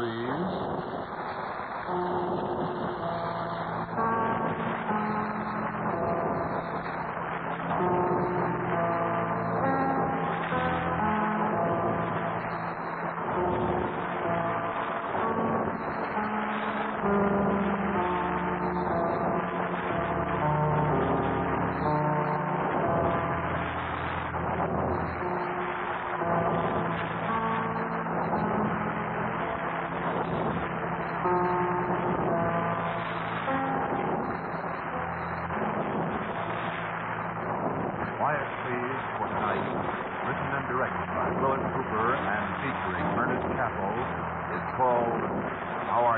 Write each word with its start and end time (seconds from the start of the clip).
Quiet, 0.00 0.29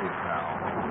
How 0.03 0.09
Are 0.09 0.11
You, 0.11 0.19
Pal? 0.27 0.83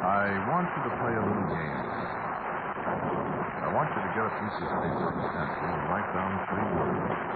I 0.00 0.32
want 0.48 0.64
you 0.72 0.80
to 0.80 0.92
play 0.96 1.12
a 1.12 1.24
little 1.28 1.48
game. 1.52 1.84
I 3.60 3.68
want 3.68 3.88
you 3.92 4.00
to 4.00 4.12
get 4.16 4.24
a 4.24 4.32
piece 4.40 4.56
of 4.64 4.68
paper 4.80 5.12
and 5.12 5.20
pencil 5.36 5.68
and 5.68 5.82
write 5.92 6.08
down 6.16 6.40
three 6.48 6.68
words. 6.72 7.28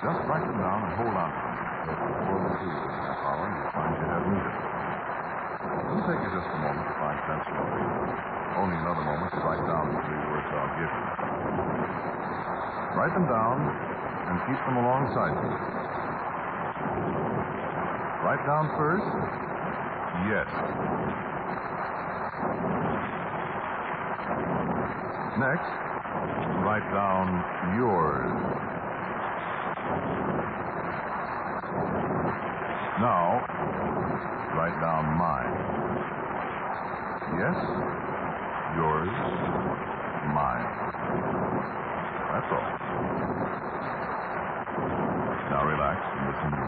Just 0.00 0.20
write 0.28 0.44
them 0.48 0.60
down 0.62 0.80
and 0.86 0.92
hold 0.96 1.16
on 1.18 1.30
to 1.34 1.40
them. 1.44 1.58
So 1.84 1.90
before 1.92 2.40
we 2.40 2.52
do 2.62 2.68
this 2.72 2.94
half 3.04 3.20
hour, 3.26 3.44
you'll 3.52 3.74
find 3.74 3.92
you 3.96 4.06
have 4.06 4.24
needed 4.32 4.54
them. 4.54 4.72
It'll 5.88 6.06
take 6.08 6.20
you 6.22 6.30
just 6.30 6.46
a 6.52 6.60
moment 6.62 6.86
to 6.86 6.96
find 7.00 7.16
pencil 7.26 7.52
and 7.58 7.70
paper. 7.74 8.04
Only 8.54 8.76
another 8.80 9.04
moment 9.04 9.30
to 9.34 9.40
write 9.42 9.64
down 9.66 9.84
the 9.92 10.00
three 10.06 10.22
words 10.30 10.46
I'll 10.52 10.72
give 10.78 10.92
you. 10.94 11.06
Write 12.96 13.14
them 13.18 13.26
down 13.28 13.56
and 14.30 14.36
alongside. 15.06 15.34
Write 18.24 18.44
down 18.46 18.68
first. 18.76 19.06
Yes. 20.26 20.48
Next, 25.38 25.68
write 26.64 26.86
down 26.92 27.26
yours. 27.76 28.30
Now, 32.98 33.44
write 34.56 34.80
down 34.80 35.04
mine. 35.18 35.52
Yes, 37.38 37.56
yours, 38.76 39.10
mine. 40.32 40.66
That's 42.32 42.52
all. 42.52 42.86
Now 45.48 45.64
relax 45.64 46.02
and 46.14 46.26
listen 46.26 46.66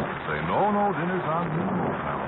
say, 0.00 0.38
no, 0.48 0.70
no, 0.70 0.92
dinner's 0.96 1.26
on 1.28 1.44
old 1.50 1.96
pal. 2.00 2.20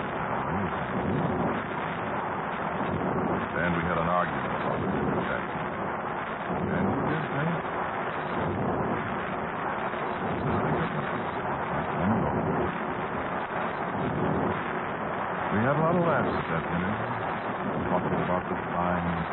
And 3.62 3.70
we 3.76 3.82
had 3.86 3.98
an 3.98 4.08
argument 4.08 4.52
about 4.58 4.78
the 4.82 4.88
dinner 4.92 5.16
check. 5.22 5.44
And 6.72 6.84
you 6.92 7.00
did 7.08 7.24
pay. 7.32 7.48
We 15.52 15.58
had 15.62 15.76
a 15.76 15.82
lot 15.84 15.94
of 15.96 16.04
laughs 16.04 16.32
at 16.32 16.46
that 16.52 16.64
dinner, 16.72 16.92
talking 17.88 18.16
about 18.24 18.42
the 18.48 18.56
fine 18.72 19.32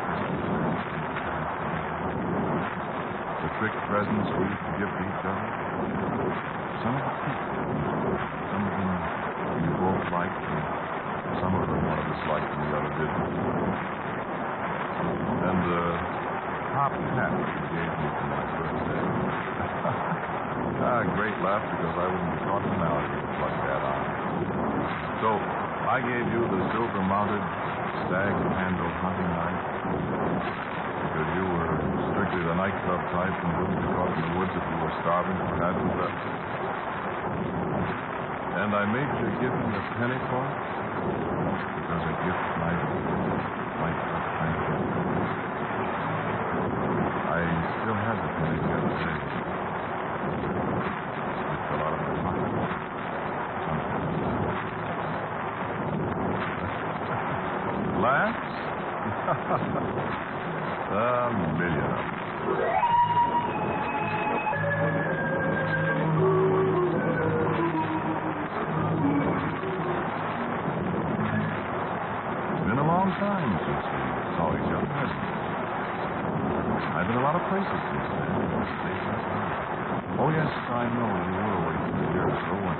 the 3.40 3.48
trick 3.56 3.72
presents 3.88 4.28
we 4.36 4.44
used 4.44 4.60
give 4.76 4.92
each 5.00 5.24
other. 5.24 6.59
Some 6.80 6.96
of 6.96 7.04
the 7.04 7.12
people, 7.28 8.16
some 8.48 8.62
of 8.64 8.72
them 8.72 8.92
you 9.60 9.72
both 9.76 10.00
liked, 10.16 10.32
and 10.32 10.64
some 11.36 11.52
of 11.52 11.68
them 11.68 11.76
one 11.76 12.00
of 12.00 12.08
us 12.08 12.22
liked 12.24 12.48
and 12.56 12.62
the 12.64 12.72
other 12.72 12.92
didn't. 12.96 13.28
And 15.44 15.58
the 15.60 15.84
top 16.72 16.96
hat 16.96 17.36
you 17.36 17.60
gave 17.68 17.84
me 17.84 18.08
for 18.16 18.26
my 18.32 18.44
birthday. 18.56 19.04
ah, 20.88 21.04
great 21.20 21.36
laugh 21.44 21.60
because 21.68 21.94
I 22.00 22.06
wouldn't 22.08 22.32
be 22.32 22.40
caught 22.48 22.64
now 22.64 22.96
if 22.96 23.12
you 23.12 23.28
plugged 23.28 23.60
that 23.60 23.82
on. 23.84 24.00
So 25.20 25.28
I 25.36 26.00
gave 26.00 26.26
you 26.32 26.48
the 26.48 26.60
silver-mounted 26.72 27.44
stag-handled 28.08 28.96
hunting 29.04 29.30
knife 29.36 29.64
because 31.12 31.28
you 31.36 31.44
were 31.44 31.76
strictly 32.16 32.40
the 32.40 32.56
nightclub 32.56 33.04
type 33.12 33.36
and 33.36 33.52
wouldn't 33.60 33.80
be 33.84 33.88
caught 33.92 34.16
in 34.16 34.22
the 34.32 34.32
woods 34.40 34.54
if 34.56 34.64
you 34.64 34.78
were 34.80 34.94
starving 35.04 35.36
or 35.44 35.60
hadn't 35.60 35.92
left. 36.00 36.49
And 38.60 38.76
I 38.76 38.84
made 38.84 39.08
you 39.16 39.24
give 39.40 39.56
a 39.56 39.72
for 40.28 40.44
it 40.44 40.52
because 41.80 42.02
a 42.04 42.14
gift 42.28 42.44
might 42.60 42.76
might 43.80 43.96
not 44.04 44.20
thank 44.36 44.52
you. 44.52 44.76
I 47.24 47.40
still 47.80 47.96
had 47.96 48.20
the 48.20 48.28
penny 48.36 48.60
the 48.60 48.76
other 48.76 49.00
day. 49.00 49.16
It 51.40 51.60
fell 51.72 51.80
out 51.88 51.96
of 51.96 52.04
my 52.04 52.12
pocket. 52.20 52.52
Laughs? 58.04 58.44
A 60.92 61.32
million 61.56 61.88
of 61.96 62.04
them. 62.04 63.29
Lot 77.30 77.38
of 77.38 77.46
places. 77.46 77.78
Oh, 80.18 80.34
yes, 80.34 80.50
I 80.50 80.82
know. 80.98 81.10
You 81.14 81.30
were 81.30 81.62
away 81.62 81.78
for 81.78 82.02
a 82.02 82.10
year 82.10 82.26
so, 82.26 82.58
you? 82.58 82.74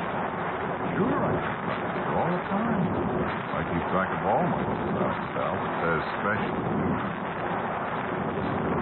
Sure, 0.98 1.22
I 1.22 1.30
track 1.38 2.10
all 2.18 2.26
the 2.34 2.42
time. 2.50 2.82
I 2.82 3.62
keep 3.70 3.84
track 3.94 4.10
of 4.10 4.26
all 4.26 4.42
my 4.50 4.58
travels, 4.90 5.22
pal, 5.38 5.54
especially 5.54 6.66
you. 6.66 6.90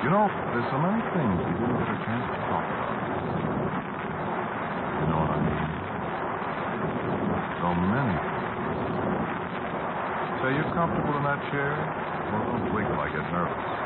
You 0.08 0.10
know, 0.16 0.32
there's 0.56 0.68
so 0.72 0.80
many 0.80 1.04
things 1.12 1.36
we 1.36 1.52
didn't 1.60 1.76
get 1.84 1.92
a 1.92 2.00
chance 2.00 2.24
to 2.24 2.40
talk 2.48 2.64
about. 2.64 2.96
You 5.04 5.06
know 5.12 5.20
what 5.20 5.36
I 5.36 5.40
mean? 5.44 5.68
So 7.60 7.68
many. 7.76 8.16
Say, 10.40 10.56
you 10.56 10.64
comfortable 10.72 11.20
in 11.20 11.28
that 11.28 11.44
chair? 11.52 11.76
Well, 12.32 12.56
don't 12.56 12.72
wiggle. 12.72 13.04
I 13.04 13.12
get 13.12 13.28
nervous. 13.36 13.77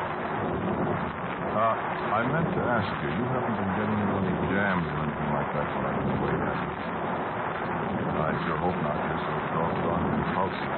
Uh, 2.23 2.31
I 2.31 2.39
meant 2.39 2.55
to 2.55 2.63
ask 2.63 2.87
you, 3.03 3.11
you 3.19 3.25
haven't 3.35 3.51
been 3.51 3.73
getting 3.75 3.99
into 3.99 4.15
any 4.23 4.35
jams 4.47 4.87
or 4.87 4.95
anything 5.03 5.31
like 5.35 5.49
that 5.59 5.67
while 5.75 5.91
I've 5.91 5.99
been 5.99 6.15
away, 6.23 6.35
have 6.39 6.55
you? 6.55 6.71
I 8.15 8.31
sure 8.47 8.59
hope 8.63 8.79
not. 8.79 8.95
You're 8.95 9.23
so 9.27 9.33
doggone 9.51 10.07
impulsive. 10.23 10.71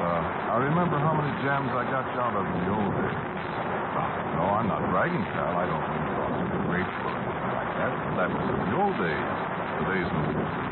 Uh, 0.00 0.56
I 0.56 0.66
remember 0.72 0.96
how 0.96 1.12
many 1.12 1.36
jams 1.44 1.68
I 1.68 1.84
got 1.84 2.08
you 2.16 2.20
out 2.24 2.32
of 2.32 2.48
in 2.48 2.64
the 2.64 2.70
old 2.72 2.96
days. 2.96 3.12
Oh, 3.12 4.40
no, 4.40 4.42
I'm 4.56 4.68
not 4.72 4.88
bragging, 4.88 5.20
pal. 5.36 5.52
I 5.52 5.68
don't 5.68 5.84
mean 5.84 6.00
to 6.00 6.16
be 6.48 6.60
grateful 6.72 7.12
or 7.12 7.16
anything 7.20 7.52
like 7.52 7.72
that. 7.76 7.92
That 8.24 8.28
was 8.32 8.46
in 8.48 8.56
the 8.56 8.72
old 8.72 8.96
days. 8.96 9.20
The 9.20 9.84
days 9.84 10.08
when 10.16 10.32
we 10.32 10.34
used 10.40 10.56
to 10.56 10.64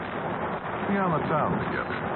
be 0.88 0.96
on 0.96 1.10
the 1.20 1.22
town 1.28 1.52
together. 1.68 2.09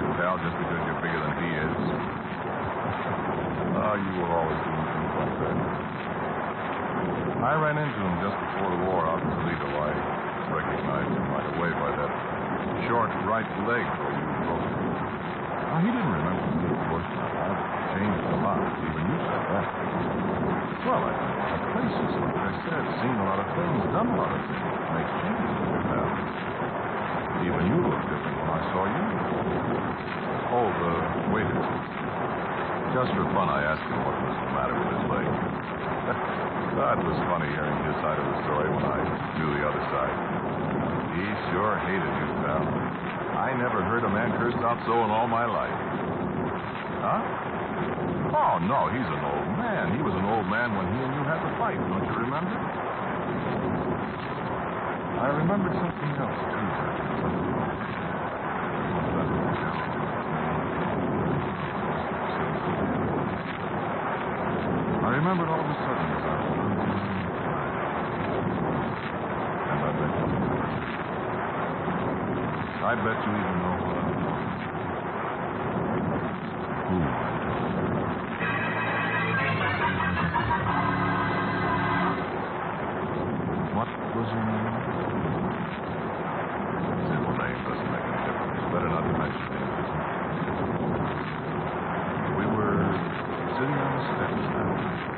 Picking 0.00 0.24
on 0.24 0.40
just 0.40 0.56
because 0.56 0.80
you're 0.88 1.00
bigger 1.04 1.20
than 1.20 1.34
he 1.44 1.50
is. 1.60 1.76
Ah, 3.76 4.00
you 4.00 4.12
were 4.16 4.32
always 4.32 4.56
doing 4.64 4.86
things 4.96 5.12
like 5.12 5.36
that. 5.44 5.56
I 7.40 7.52
ran 7.56 7.76
into 7.76 8.00
him 8.00 8.14
just 8.24 8.36
before 8.36 8.70
the 8.72 8.80
war 8.88 9.04
out 9.08 9.20
in 9.20 9.28
Toledo. 9.28 9.68
I 9.76 9.92
recognized 10.52 11.12
him 11.12 11.26
right 11.36 11.48
away 11.52 11.70
by 11.76 11.90
that 12.00 12.12
short 12.88 13.12
right 13.28 13.48
leg 13.68 13.84
where. 14.00 14.20
Now, 15.70 15.78
he 15.84 15.88
didn't 15.92 16.10
remember 16.10 16.44
me, 16.50 16.66
of 16.66 16.80
course. 16.90 17.06
I've 17.06 17.94
changed 17.94 18.24
a 18.26 18.38
lot. 18.42 18.58
Even 18.82 19.04
you 19.04 19.16
said 19.22 19.42
that. 19.54 19.66
Well, 20.82 21.02
I, 21.06 21.12
I've 21.14 21.62
places, 21.76 22.10
like 22.24 22.38
I 22.40 22.50
said, 22.66 22.82
seen 23.04 23.16
a 23.20 23.26
lot 23.28 23.38
of 23.38 23.48
things, 23.54 23.78
done 23.94 24.08
a 24.10 24.16
lot 24.18 24.32
of 24.34 24.40
things. 24.48 24.66
Make 24.96 25.08
changes 25.22 25.46
in 25.46 25.68
your. 25.70 25.80
Even 27.40 27.72
you 27.72 27.80
look 27.80 28.02
different 28.04 28.36
when 28.36 28.50
I 28.52 28.60
saw 28.68 28.84
you. 28.84 29.04
Oh, 30.52 30.68
the 30.68 30.92
waiter. 31.32 31.56
Just 33.00 33.16
for 33.16 33.24
fun, 33.32 33.48
I 33.48 33.64
asked 33.64 33.80
him 33.80 33.96
what 34.04 34.12
was 34.12 34.36
the 34.36 34.52
matter 34.52 34.76
with 34.76 34.92
his 34.92 35.04
leg. 35.08 35.24
that 36.84 37.00
was 37.00 37.16
funny 37.32 37.48
hearing 37.48 37.72
his 37.88 37.96
side 38.04 38.20
of 38.20 38.28
the 38.28 38.38
story 38.44 38.68
when 38.68 38.84
I 38.84 39.00
knew 39.40 39.56
the 39.56 39.64
other 39.64 39.80
side. 39.88 40.12
He 41.16 41.24
sure 41.48 41.80
hated 41.80 42.12
you, 42.20 42.28
pal. 42.44 42.60
I 43.40 43.56
never 43.56 43.80
heard 43.80 44.04
a 44.04 44.12
man 44.12 44.36
cursed 44.36 44.60
out 44.60 44.76
so 44.84 44.92
in 45.00 45.08
all 45.08 45.24
my 45.24 45.48
life. 45.48 45.72
Huh? 47.00 48.36
Oh, 48.36 48.60
no, 48.68 48.92
he's 48.92 49.08
an 49.08 49.24
old 49.24 49.48
man. 49.56 49.96
He 49.96 50.04
was 50.04 50.12
an 50.12 50.28
old 50.28 50.44
man 50.52 50.76
when 50.76 50.84
he 50.92 51.00
and 51.00 51.16
you 51.16 51.24
had 51.24 51.40
the 51.40 51.56
fight, 51.56 51.80
don't 51.80 52.04
you 52.04 52.16
remember? 52.20 52.52
I 55.24 55.40
remembered 55.40 55.72
something 55.80 56.12
else, 56.20 56.36
too. 56.52 56.60
I 65.00 65.16
remembered 65.30 65.54
all 65.54 65.62
losing 65.62 65.78
And 69.70 69.78
I 69.78 69.94
bet 69.94 70.10
you 70.10 70.26
I 72.82 72.98
bet 72.98 73.14
you 73.22 73.30
even 73.30 73.62
know 73.62 73.78
what 73.78 73.94
I'm 73.94 74.10
talking 74.26 74.58
Who 76.90 76.98
I'm 76.98 77.38
talking 77.46 77.78
What 83.78 83.86
was 84.18 84.26
your 84.34 84.42
name? 84.50 84.74
Simple 87.06 87.38
name 87.38 87.54
doesn't 87.70 87.90
make 87.94 88.02
any 88.02 88.18
difference. 88.26 88.66
Better 88.74 88.90
not 88.90 89.06
to 89.06 89.14
mention 89.14 89.46
it. 89.46 89.62
We 92.34 92.46
were 92.50 92.82
sitting 93.54 93.78
on 93.78 93.94
the 93.94 94.02
steps 94.16 94.42
that 94.58 94.66
night. 94.74 95.10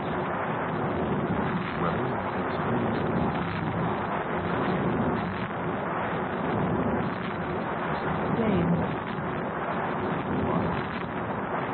Well, 1.83 1.95
it's 1.95 2.59
Dave, 8.38 8.71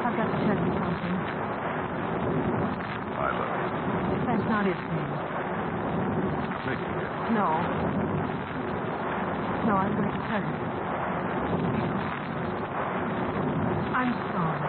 I've 0.05 0.17
got 0.17 0.29
to 0.29 0.37
tell 0.45 0.57
you 0.57 0.73
something. 0.81 1.17
I 3.17 3.29
love 3.37 3.53
you. 3.53 3.69
That's 4.25 4.47
not 4.49 4.65
his 4.65 4.81
name. 4.93 5.13
Take 6.65 6.81
it. 6.81 6.89
No. 7.37 7.49
No, 9.69 9.77
I'm 9.77 9.93
going 9.97 10.09
to 10.09 10.21
tell 10.29 10.41
you. 10.41 10.57
I'm 13.93 14.13
sorry. 14.33 14.69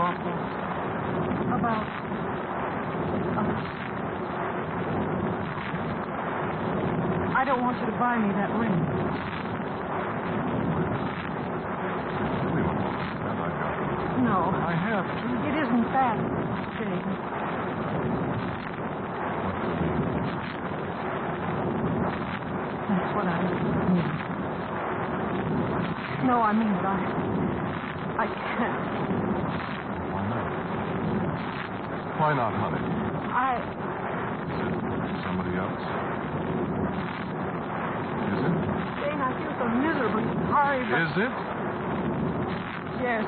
About 0.00 0.16
what? 0.24 0.40
About. 1.60 1.84
Uh, 3.36 3.44
I 7.36 7.44
don't 7.44 7.60
want 7.60 7.78
you 7.80 7.86
to 7.86 7.92
buy 8.00 8.16
me 8.16 8.32
that 8.32 8.48
ring. 8.56 8.72
Really, 12.48 12.64
what? 12.64 12.96
Have 13.28 13.40
I 13.44 13.50
got 13.60 13.76
it? 13.76 14.24
No. 14.24 14.50
I 14.56 14.72
have 14.72 15.04
to. 15.04 15.24
It 15.46 15.56
isn't 15.60 15.86
that, 15.92 16.16
Jane. 16.80 16.96
That's 22.88 23.12
what 23.14 23.26
I 23.28 23.36
mean. 23.92 24.30
No, 26.26 26.42
I 26.42 26.52
mean 26.52 26.72
that 26.72 26.84
I. 26.84 27.04
I 28.18 28.26
can't. 28.26 29.00
Why 30.10 30.22
not? 30.26 30.60
Why 32.20 32.34
not, 32.36 32.52
honey? 32.52 32.76
I. 33.32 33.56
Is 33.56 34.60
it 34.60 35.24
somebody 35.24 35.56
else? 35.56 35.80
Is 38.28 38.44
it? 38.44 38.52
Jane, 39.00 39.24
I 39.24 39.32
feel 39.40 39.56
so 39.56 39.64
miserably 39.72 40.28
sorry, 40.52 40.84
but. 40.84 41.00
Is 41.00 41.16
it? 41.16 41.32
Yes. 43.00 43.24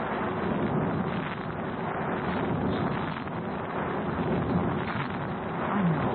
I 5.72 5.80
know. 5.88 6.12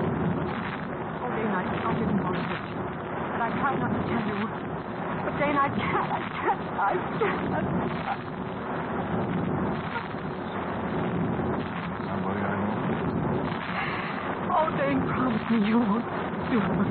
Oh, 1.17 1.33
Jane, 1.33 1.49
I, 1.49 1.65
I 1.65 1.97
didn't 1.97 2.21
want 2.21 2.37
to 2.37 2.45
hurt 2.45 2.61
you. 2.61 2.77
But 2.77 3.41
I 3.41 3.49
tried 3.57 3.81
not 3.81 3.89
to 3.89 4.05
tell 4.05 4.21
you. 4.21 4.45
But, 5.25 5.33
Jane, 5.41 5.57
I 5.57 5.73
can't. 5.73 6.13
I 6.13 6.21
can't. 6.29 6.61
I 6.77 6.93
can't. 7.17 8.37
Somebody 12.07 12.39
I 12.39 12.55
know? 12.55 12.71
Oh, 14.49 14.71
Jane, 14.79 15.01
me 15.57 15.63
you 15.63 16.87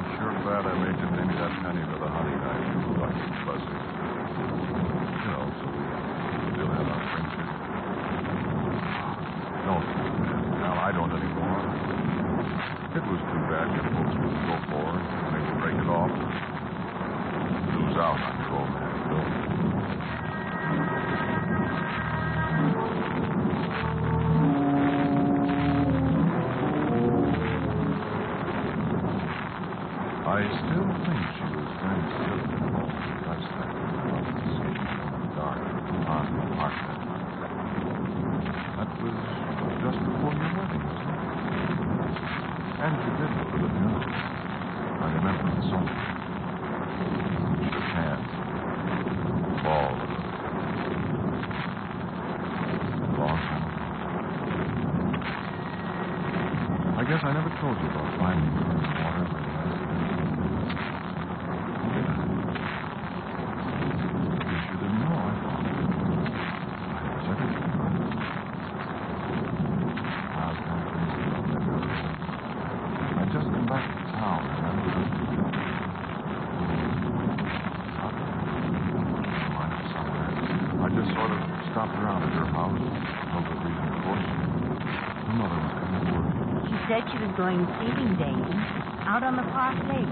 I'm 0.00 0.06
sure 0.18 0.29
The. 43.18 43.26
I 45.00 45.06
remember 45.14 45.50
ago. 53.20 53.30
I 57.00 57.04
guess 57.04 57.20
I 57.24 57.32
never 57.32 57.48
told 57.60 57.80
you 57.80 57.88
about 57.88 58.18
finding 58.18 58.44
in 58.44 58.80
the 58.82 58.90
water 59.00 59.24
the 59.24 59.40
last 59.40 59.80
Did 61.94 62.06
I? 62.06 62.16
Guess 64.44 64.64
you 64.68 64.76
didn't 64.80 65.00
know, 65.00 65.16
I 65.16 65.34
thought. 65.40 65.64
I 66.92 67.08
was 67.16 67.24
everything. 67.30 67.72
I 70.36 70.44
was 70.52 70.58
kind 70.60 70.80
of 70.80 70.88
crazy 70.92 71.22
about 71.24 71.46
that 71.48 71.62
girl. 71.64 71.88
I 73.16 73.24
just 73.32 73.48
come 73.48 73.66
back 73.66 73.84
to 73.88 74.02
town, 74.12 74.40
remember? 74.60 74.92
Out 78.00 78.14
there. 78.16 78.36
Mine 79.56 79.72
or 79.72 79.84
somewhere. 79.92 80.30
I 80.84 80.88
just 80.92 81.10
sort 81.16 81.30
of 81.32 81.40
stopped 81.72 81.96
around 81.96 82.22
at 82.24 82.32
her 82.36 82.48
house, 82.52 82.76
told 83.32 83.44
her 83.46 83.56
reason 83.64 83.88
of 83.88 83.98
course. 84.04 84.24
Her 84.24 85.34
mother 85.36 85.58
was 85.64 85.72
coming 85.80 86.00
to 86.04 86.12
work. 86.12 86.28
She 86.68 86.76
said 86.88 87.02
she 87.10 87.18
was 87.18 87.32
going 87.36 87.62
feeding 87.78 88.14
days 88.18 88.50
out 89.06 89.22
on 89.22 89.34
the 89.36 89.46
Park 89.54 89.78
Lake. 89.90 90.06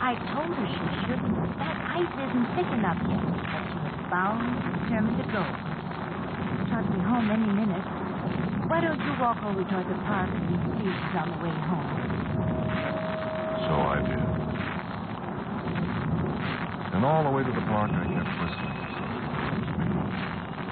I 0.00 0.16
told 0.32 0.52
her 0.52 0.66
she 0.68 0.86
shouldn't. 1.06 1.36
That 1.60 1.76
ice 1.92 2.14
isn't 2.28 2.46
thick 2.56 2.68
enough 2.72 3.00
yet. 3.08 3.20
But 3.20 3.62
she 3.68 3.78
was 3.84 3.96
bound, 4.08 4.44
determined 4.84 5.16
to 5.20 5.26
go. 5.32 5.44
She'll 6.68 6.88
be 6.92 7.00
home 7.04 7.28
any 7.28 7.48
minute. 7.52 7.84
Why 8.68 8.80
walk 9.40 9.56
over 9.56 9.64
toward 9.64 9.88
the 9.88 9.94
park 10.04 10.28
and 10.28 10.52
if 10.52 10.60
she's 10.76 11.16
on 11.16 11.32
the 11.32 11.38
way 11.40 11.54
home? 11.64 11.88
So 13.64 13.72
I 13.72 13.98
did. 14.04 14.20
And 16.94 17.04
all 17.04 17.24
the 17.24 17.30
way 17.30 17.42
to 17.44 17.52
the 17.52 17.64
park, 17.68 17.90
I 17.92 18.04
kept 18.04 18.28
whistling. 18.36 18.76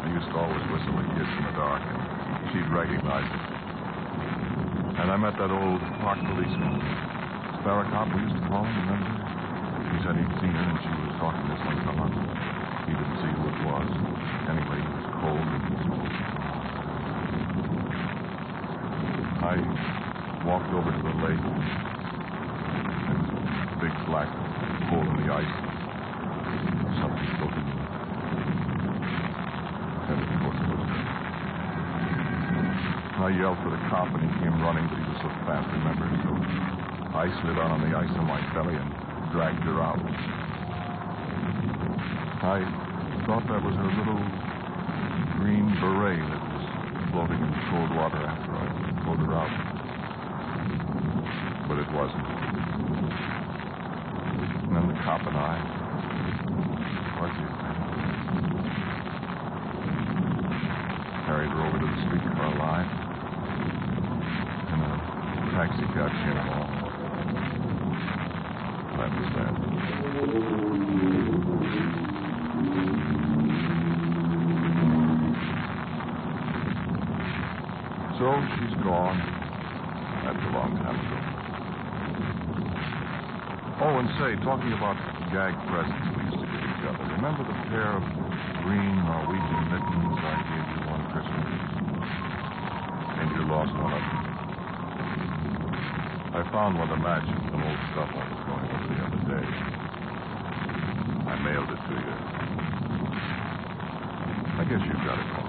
I 0.05 0.09
used 0.13 0.29
to 0.29 0.37
always 0.37 0.65
whistle 0.69 1.01
at 1.01 1.07
kids 1.17 1.33
in 1.39 1.45
the 1.49 1.55
dark, 1.57 1.81
and 1.81 2.45
she'd 2.53 2.69
recognize 2.69 3.29
it. 3.29 3.45
And 5.01 5.13
I 5.13 5.17
met 5.17 5.39
that 5.39 5.53
old 5.53 5.81
park 6.03 6.19
policeman, 6.19 6.83
Sparrowcop, 7.63 8.13
we 8.13 8.21
used 8.21 8.37
to 8.37 8.45
call 8.49 8.65
him, 8.65 8.75
remember? 8.85 9.15
He 9.95 9.99
said 10.05 10.15
he'd 10.19 10.35
seen 10.43 10.53
her, 10.53 10.67
and 10.69 10.79
she 10.83 10.93
was 11.07 11.15
talking 11.23 11.47
to 11.47 11.57
some 11.63 11.79
fella. 11.87 12.07
He 12.85 12.93
didn't 12.93 13.17
see 13.23 13.33
who 13.33 13.49
it 13.49 13.59
was. 13.65 13.89
Anyway, 14.49 14.79
he 14.81 14.91
was 14.93 15.07
cold 15.23 15.41
and 15.41 15.63
he 15.69 15.77
smoked. 15.85 16.38
I 19.39 19.55
walked 20.43 20.67
over 20.75 20.91
to 20.91 20.99
the 20.99 21.15
lake. 21.23 21.39
There 21.39 23.19
was 23.23 23.31
a 23.31 23.79
big 23.79 23.95
black 24.11 24.27
hole 24.91 25.07
in 25.07 25.15
the 25.23 25.31
ice. 25.31 25.57
Something 26.99 27.23
it. 27.23 27.67
And 30.11 30.19
of 30.19 30.31
course 30.43 30.59
it 30.59 30.69
was. 30.75 30.91
I 33.15 33.31
yelled 33.39 33.63
for 33.63 33.71
the 33.71 33.79
cop 33.87 34.11
and 34.11 34.27
he 34.27 34.31
came 34.43 34.59
running, 34.59 34.91
but 34.91 34.99
he 34.99 35.07
was 35.07 35.23
so 35.23 35.31
fast, 35.47 35.71
remember? 35.71 36.11
So 36.27 36.35
I 37.15 37.31
slid 37.39 37.63
out 37.63 37.71
on 37.71 37.87
the 37.87 37.95
ice 37.95 38.11
on 38.19 38.27
my 38.27 38.43
belly 38.51 38.75
and 38.75 38.91
dragged 39.31 39.63
her 39.63 39.79
out. 39.79 40.03
I 42.43 42.59
thought 43.23 43.47
that 43.47 43.63
was 43.63 43.75
her 43.79 43.91
little 44.03 44.19
green 45.39 45.71
beret 45.79 46.27
that 46.27 46.43
was 46.43 46.67
floating 47.15 47.39
in 47.39 47.51
the 47.55 47.63
cold 47.71 47.95
water 47.95 48.38
pulled 49.09 49.21
her 49.21 49.33
out. 49.33 49.49
But 51.67 51.79
it 51.79 51.89
wasn't. 51.97 52.29
And 54.69 54.77
then 54.77 54.85
the 54.89 54.95
cop 55.01 55.25
and 55.25 55.33
I, 55.33 55.57
was 57.17 57.33
you, 57.41 57.49
carried 61.25 61.49
her 61.49 61.61
over 61.65 61.79
to 61.79 61.87
the 61.89 61.97
streetcar 62.05 62.53
line. 62.59 62.89
And 64.69 64.81
a 64.85 64.87
taxi 65.57 65.89
came 65.89 66.37
along. 66.45 66.69
That 68.99 69.11
was 69.17 69.29
that. 69.37 69.55
So 78.19 78.27
she's 78.59 78.78
gone. 78.89 79.21
That's 80.25 80.41
a 80.49 80.53
long 80.57 80.73
time 80.81 80.97
ago. 80.97 81.19
Oh, 83.85 84.01
and 84.01 84.09
say, 84.17 84.33
talking 84.49 84.73
about 84.73 84.97
gag 85.29 85.53
presents 85.69 86.09
we 86.17 86.25
used 86.25 86.41
to 86.41 86.49
give 86.49 86.65
each 86.65 86.85
other, 86.89 87.05
remember 87.21 87.45
the 87.45 87.53
pair 87.69 88.01
of 88.01 88.05
green 88.65 88.97
Norwegian 89.05 89.65
mittens 89.69 90.17
I 90.25 90.41
gave 90.41 90.67
you 90.73 90.81
one 90.89 91.05
Christmas? 91.13 91.53
And 93.13 93.29
you 93.37 93.45
lost 93.45 93.77
one 93.77 93.93
of 93.93 94.01
them. 94.01 94.25
I 96.33 96.41
found 96.49 96.81
one 96.81 96.89
to 96.89 96.97
match 96.97 97.29
some 97.29 97.61
old 97.61 97.81
stuff 97.93 98.09
I 98.09 98.25
was 98.25 98.41
going 98.49 98.73
over 98.73 98.89
the 98.89 99.05
other 99.05 99.21
day. 99.37 99.47
I 101.29 101.37
mailed 101.45 101.69
it 101.77 101.77
to 101.77 101.93
you. 101.93 102.17
I 104.57 104.65
guess 104.65 104.81
you've 104.81 105.05
got 105.05 105.21
it. 105.21 105.48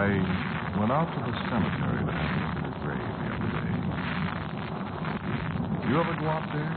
I 0.00 0.08
went 0.80 0.88
out 0.88 1.12
to 1.12 1.20
the 1.28 1.34
cemetery 1.52 2.00
to 2.00 2.08
have 2.08 2.32
a 2.32 2.40
look 2.40 2.56
at 2.56 2.64
the 2.72 2.76
grave 2.80 3.04
the 3.20 3.28
other 3.36 3.50
day. 3.52 3.72
You 5.92 5.94
ever 6.00 6.16
go 6.16 6.24
out 6.24 6.48
there? 6.56 6.72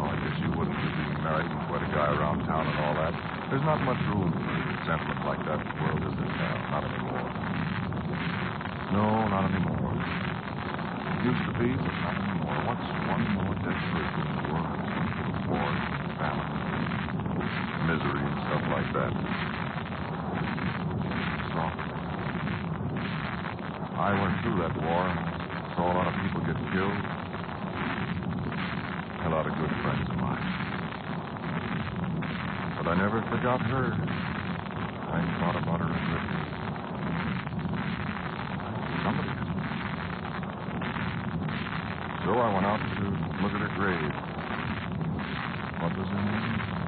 Oh, 0.00 0.08
I 0.08 0.16
guess 0.16 0.32
you 0.40 0.48
wouldn't 0.56 0.80
be 0.80 0.88
being 0.96 1.20
married 1.20 1.44
and 1.44 1.60
quite 1.68 1.84
a 1.84 1.92
guy 1.92 2.08
around 2.16 2.40
town 2.48 2.64
and 2.64 2.78
all 2.80 2.96
that. 3.04 3.12
There's 3.52 3.60
not 3.68 3.84
much 3.84 4.00
room 4.08 4.32
for 4.32 4.48
sentiment 4.88 5.20
like 5.28 5.44
that 5.44 5.60
in 5.60 5.68
the 5.68 5.76
world, 5.84 6.00
is 6.08 6.16
there 6.16 6.32
now? 6.40 6.56
Not 6.72 6.88
anymore. 6.88 7.28
No, 8.96 9.28
not 9.28 9.44
anymore. 9.52 9.92
It 9.92 11.20
used 11.20 11.44
to 11.52 11.54
be, 11.60 11.68
but 11.84 11.96
not 12.00 12.16
anymore. 12.16 12.56
What's 12.64 12.88
one 13.12 13.24
more 13.36 13.52
dead 13.60 13.76
person 13.92 14.24
in 14.24 14.36
the 14.40 14.46
world? 14.56 14.72
War, 15.52 15.68
famine, 16.16 16.48
misery, 17.92 18.24
and 18.24 18.40
stuff 18.48 18.64
like 18.72 18.88
that. 18.96 19.59
I 24.00 24.16
went 24.16 24.32
through 24.40 24.56
that 24.64 24.72
war 24.80 25.04
and 25.12 25.20
saw 25.76 25.92
a 25.92 25.94
lot 26.00 26.08
of 26.08 26.16
people 26.24 26.40
get 26.40 26.56
killed. 26.72 27.00
A 29.20 29.28
lot 29.28 29.44
of 29.44 29.52
good 29.60 29.68
friends 29.84 30.08
of 30.08 30.16
mine. 30.16 30.40
But 32.80 32.88
I 32.88 32.94
never 32.96 33.20
forgot 33.28 33.60
her. 33.60 33.92
I 33.92 35.20
thought 35.36 35.52
about 35.60 35.84
her 35.84 35.92
a 35.92 36.00
good 36.00 36.24
deal. 36.32 36.48
Somebody. 39.04 39.36
So 42.24 42.40
I 42.40 42.48
went 42.56 42.64
out 42.64 42.80
to 42.80 43.04
look 43.44 43.52
at 43.52 43.60
her 43.60 43.72
grave. 43.76 44.16
What 45.76 45.92
was 45.92 46.08
her 46.08 46.22
name? 46.24 46.80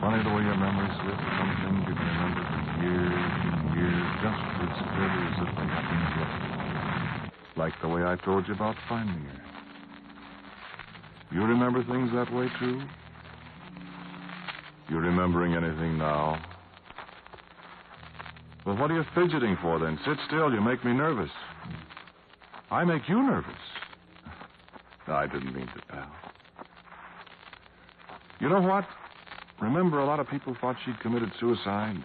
Funny 0.00 0.24
the 0.24 0.32
way 0.32 0.40
your 0.40 0.56
memory 0.56 0.88
slips. 1.04 1.20
Some 1.36 1.52
things 1.60 1.84
you 1.84 1.94
can 2.00 2.08
remember 2.16 2.40
for 2.48 2.60
years 2.80 3.15
just 4.22 4.40
as 4.62 4.76
clearly 4.94 5.26
as 5.26 5.36
if 5.38 5.50
they 5.56 5.66
happened 5.66 6.04
yesterday. 6.16 7.32
Like 7.56 7.74
the 7.80 7.88
way 7.88 8.02
I 8.02 8.16
told 8.16 8.48
you 8.48 8.54
about 8.54 8.76
finding 8.88 9.14
her. 9.14 9.42
You 11.32 11.44
remember 11.44 11.82
things 11.84 12.10
that 12.14 12.32
way, 12.32 12.48
too? 12.58 12.82
You 14.88 14.98
remembering 14.98 15.54
anything 15.54 15.98
now? 15.98 16.40
Well, 18.64 18.76
what 18.76 18.90
are 18.90 18.94
you 18.94 19.04
fidgeting 19.14 19.56
for 19.60 19.78
then? 19.78 19.98
Sit 20.04 20.18
still. 20.26 20.52
You 20.52 20.60
make 20.60 20.84
me 20.84 20.92
nervous. 20.92 21.30
I 22.70 22.84
make 22.84 23.08
you 23.08 23.22
nervous. 23.22 23.54
I 25.06 25.26
didn't 25.26 25.54
mean 25.54 25.66
to, 25.66 25.82
pal. 25.88 26.10
You 28.40 28.48
know 28.48 28.60
what? 28.60 28.84
Remember, 29.60 30.00
a 30.00 30.04
lot 30.04 30.20
of 30.20 30.28
people 30.28 30.56
thought 30.60 30.76
she'd 30.84 30.98
committed 31.00 31.32
suicide. 31.40 31.96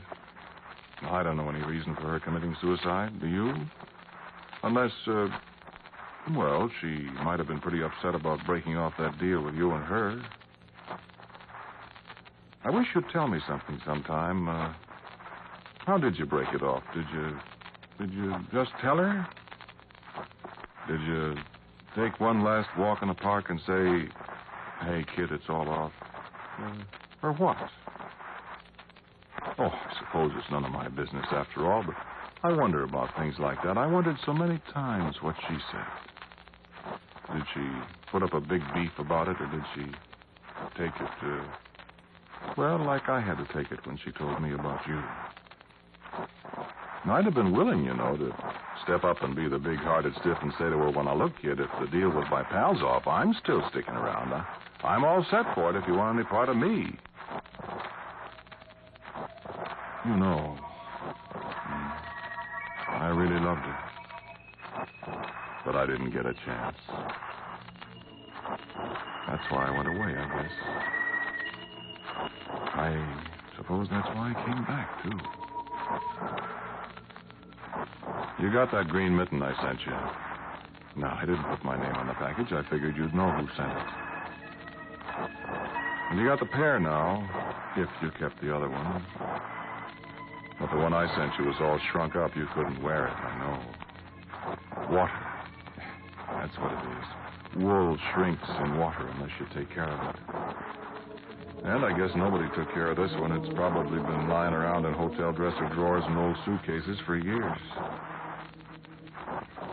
I 1.03 1.23
don't 1.23 1.37
know 1.37 1.49
any 1.49 1.63
reason 1.63 1.95
for 1.95 2.03
her 2.03 2.19
committing 2.19 2.55
suicide. 2.61 3.19
Do 3.19 3.27
you? 3.27 3.53
Unless, 4.63 4.91
uh, 5.07 5.27
well, 6.35 6.69
she 6.79 7.09
might 7.23 7.39
have 7.39 7.47
been 7.47 7.59
pretty 7.59 7.81
upset 7.81 8.15
about 8.15 8.45
breaking 8.45 8.77
off 8.77 8.93
that 8.99 9.19
deal 9.19 9.41
with 9.41 9.55
you 9.55 9.71
and 9.71 9.83
her. 9.83 10.21
I 12.63 12.69
wish 12.69 12.87
you'd 12.93 13.09
tell 13.09 13.27
me 13.27 13.39
something 13.47 13.81
sometime. 13.85 14.47
Uh, 14.47 14.73
how 15.85 15.97
did 15.97 16.17
you 16.17 16.25
break 16.25 16.53
it 16.53 16.61
off? 16.61 16.83
Did 16.93 17.05
you. 17.13 17.39
Did 17.99 18.13
you 18.13 18.35
just 18.53 18.71
tell 18.81 18.97
her? 18.97 19.27
Did 20.87 21.01
you 21.01 21.35
take 21.95 22.19
one 22.19 22.43
last 22.43 22.69
walk 22.77 23.01
in 23.01 23.07
the 23.07 23.13
park 23.13 23.49
and 23.49 23.59
say, 23.67 24.09
hey, 24.85 25.05
kid, 25.15 25.31
it's 25.31 25.43
all 25.49 25.67
off? 25.69 25.91
Uh, 26.59 26.73
or 27.23 27.33
what? 27.33 27.57
Oh, 29.59 29.65
I 29.65 29.93
suppose 29.99 30.31
it's 30.37 30.51
none 30.51 30.65
of 30.65 30.71
my 30.71 30.87
business 30.89 31.25
after 31.31 31.71
all, 31.71 31.83
but 31.83 31.95
I 32.43 32.51
wonder 32.51 32.83
about 32.83 33.15
things 33.17 33.35
like 33.39 33.61
that. 33.63 33.77
I 33.77 33.87
wondered 33.87 34.17
so 34.25 34.33
many 34.33 34.59
times 34.73 35.15
what 35.21 35.35
she 35.47 35.55
said. 35.71 37.35
Did 37.35 37.43
she 37.53 37.67
put 38.11 38.23
up 38.23 38.33
a 38.33 38.41
big 38.41 38.61
beef 38.73 38.91
about 38.97 39.27
it, 39.27 39.37
or 39.39 39.47
did 39.47 39.63
she 39.75 39.83
take 40.77 40.93
it, 40.99 41.09
uh, 41.23 41.43
well, 42.57 42.79
like 42.83 43.09
I 43.09 43.21
had 43.21 43.37
to 43.37 43.53
take 43.53 43.71
it 43.71 43.85
when 43.85 43.97
she 44.03 44.11
told 44.11 44.41
me 44.41 44.53
about 44.53 44.87
you? 44.87 45.01
And 47.03 47.11
I'd 47.11 47.25
have 47.25 47.33
been 47.33 47.55
willing, 47.55 47.83
you 47.83 47.93
know, 47.93 48.15
to 48.17 48.33
step 48.83 49.03
up 49.03 49.21
and 49.23 49.35
be 49.35 49.47
the 49.47 49.57
big 49.57 49.77
hearted 49.77 50.13
stiff 50.21 50.37
and 50.41 50.51
say 50.53 50.65
to 50.65 50.77
her, 50.77 50.91
when 50.91 51.07
I 51.07 51.13
look, 51.13 51.33
kid, 51.41 51.59
if 51.59 51.69
the 51.79 51.87
deal 51.87 52.09
with 52.09 52.29
my 52.29 52.43
pals 52.43 52.81
off, 52.81 53.07
I'm 53.07 53.33
still 53.43 53.63
sticking 53.71 53.95
around. 53.95 54.33
I, 54.33 54.45
I'm 54.83 55.03
all 55.03 55.25
set 55.31 55.45
for 55.55 55.69
it 55.69 55.75
if 55.75 55.87
you 55.87 55.95
want 55.95 56.19
any 56.19 56.27
part 56.27 56.49
of 56.49 56.57
me. 56.57 56.95
You 60.03 60.17
know, 60.17 60.57
mm. 61.69 61.91
I 62.87 63.09
really 63.09 63.39
loved 63.39 63.61
her. 63.61 63.77
But 65.63 65.75
I 65.75 65.85
didn't 65.85 66.11
get 66.11 66.25
a 66.25 66.33
chance. 66.33 66.77
That's 69.27 69.45
why 69.51 69.67
I 69.67 69.77
went 69.77 69.87
away, 69.87 70.17
I 70.17 70.25
guess. 70.41 70.51
I 72.73 72.97
suppose 73.57 73.87
that's 73.91 74.07
why 74.07 74.33
I 74.33 74.45
came 74.45 74.65
back, 74.65 74.89
too. 75.03 75.19
You 78.43 78.51
got 78.51 78.71
that 78.71 78.89
green 78.89 79.15
mitten 79.15 79.43
I 79.43 79.53
sent 79.61 79.81
you. 79.85 79.93
No, 81.01 81.07
I 81.09 81.25
didn't 81.27 81.43
put 81.43 81.63
my 81.63 81.77
name 81.77 81.95
on 81.95 82.07
the 82.07 82.13
package. 82.15 82.51
I 82.51 82.63
figured 82.71 82.97
you'd 82.97 83.13
know 83.13 83.29
who 83.29 83.47
sent 83.55 83.71
it. 83.71 83.87
And 86.09 86.19
you 86.19 86.25
got 86.27 86.39
the 86.39 86.47
pair 86.47 86.79
now, 86.79 87.21
if 87.77 87.87
you 88.01 88.09
kept 88.19 88.41
the 88.41 88.53
other 88.53 88.67
one. 88.67 89.50
But 90.61 90.69
the 90.69 90.77
one 90.77 90.93
I 90.93 91.07
sent 91.17 91.33
you 91.39 91.45
was 91.45 91.55
all 91.59 91.79
shrunk 91.91 92.15
up. 92.15 92.35
You 92.37 92.47
couldn't 92.53 92.83
wear 92.83 93.07
it, 93.07 93.13
I 93.13 93.37
know. 93.39 94.95
Water. 94.95 95.19
That's 96.29 96.55
what 96.59 96.71
it 96.71 96.79
is. 96.99 97.63
Wool 97.63 97.97
shrinks 98.13 98.47
in 98.63 98.77
water 98.77 99.07
unless 99.15 99.31
you 99.39 99.47
take 99.55 99.73
care 99.73 99.89
of 99.89 100.15
it. 100.15 100.21
And 101.63 101.83
I 101.83 101.97
guess 101.97 102.15
nobody 102.15 102.47
took 102.55 102.71
care 102.73 102.91
of 102.91 102.97
this 102.97 103.11
one. 103.19 103.31
It's 103.31 103.53
probably 103.55 103.99
been 103.99 104.29
lying 104.29 104.53
around 104.53 104.85
in 104.85 104.93
hotel 104.93 105.31
dresser 105.31 105.67
drawers 105.73 106.03
and 106.05 106.17
old 106.17 106.37
suitcases 106.45 106.97
for 107.05 107.17
years. 107.17 107.57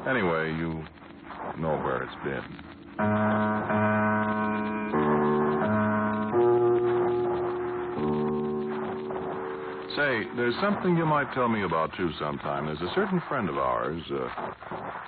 Anyway, 0.07 0.53
you 0.57 0.85
know 1.59 1.77
where 1.85 2.03
it's 2.03 2.14
been. 2.24 2.44
Say, 9.98 10.22
there's 10.37 10.54
something 10.62 10.96
you 10.96 11.04
might 11.04 11.26
tell 11.34 11.48
me 11.48 11.64
about, 11.64 11.90
too, 11.96 12.12
sometime. 12.20 12.66
There's 12.66 12.80
a 12.80 12.94
certain 12.94 13.20
friend 13.28 13.48
of 13.48 13.58
ours. 13.58 14.00
Uh, 14.08 14.28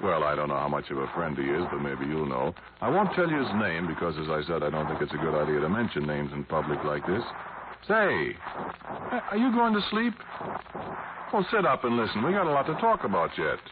well, 0.02 0.24
I 0.24 0.34
don't 0.34 0.48
know 0.48 0.58
how 0.58 0.66
much 0.66 0.90
of 0.90 0.98
a 0.98 1.06
friend 1.14 1.38
he 1.38 1.44
is, 1.44 1.62
but 1.70 1.78
maybe 1.78 2.10
you'll 2.10 2.26
know. 2.26 2.52
I 2.80 2.90
won't 2.90 3.14
tell 3.14 3.30
you 3.30 3.38
his 3.38 3.54
name 3.54 3.86
because, 3.86 4.18
as 4.18 4.26
I 4.26 4.42
said, 4.48 4.64
I 4.64 4.70
don't 4.70 4.88
think 4.88 5.00
it's 5.00 5.14
a 5.14 5.22
good 5.22 5.40
idea 5.40 5.60
to 5.60 5.68
mention 5.68 6.08
names 6.08 6.32
in 6.32 6.42
public 6.42 6.82
like 6.82 7.06
this. 7.06 7.22
Say, 7.86 8.34
are 8.34 9.38
you 9.38 9.52
going 9.54 9.74
to 9.74 9.80
sleep? 9.90 10.14
Well, 11.32 11.46
sit 11.52 11.64
up 11.64 11.84
and 11.84 11.96
listen. 11.96 12.26
We 12.26 12.32
got 12.32 12.48
a 12.48 12.50
lot 12.50 12.66
to 12.66 12.74
talk 12.80 13.04
about 13.04 13.30
yet. 13.38 13.62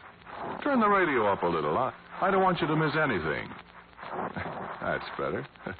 Turn 0.63 0.79
the 0.79 0.87
radio 0.87 1.27
up 1.27 1.43
a 1.43 1.47
little. 1.47 1.77
I, 1.77 1.91
I 2.21 2.31
don't 2.31 2.43
want 2.43 2.61
you 2.61 2.67
to 2.67 2.77
miss 2.77 2.95
anything. 2.95 3.49
That's 4.79 5.03
better. 5.17 5.45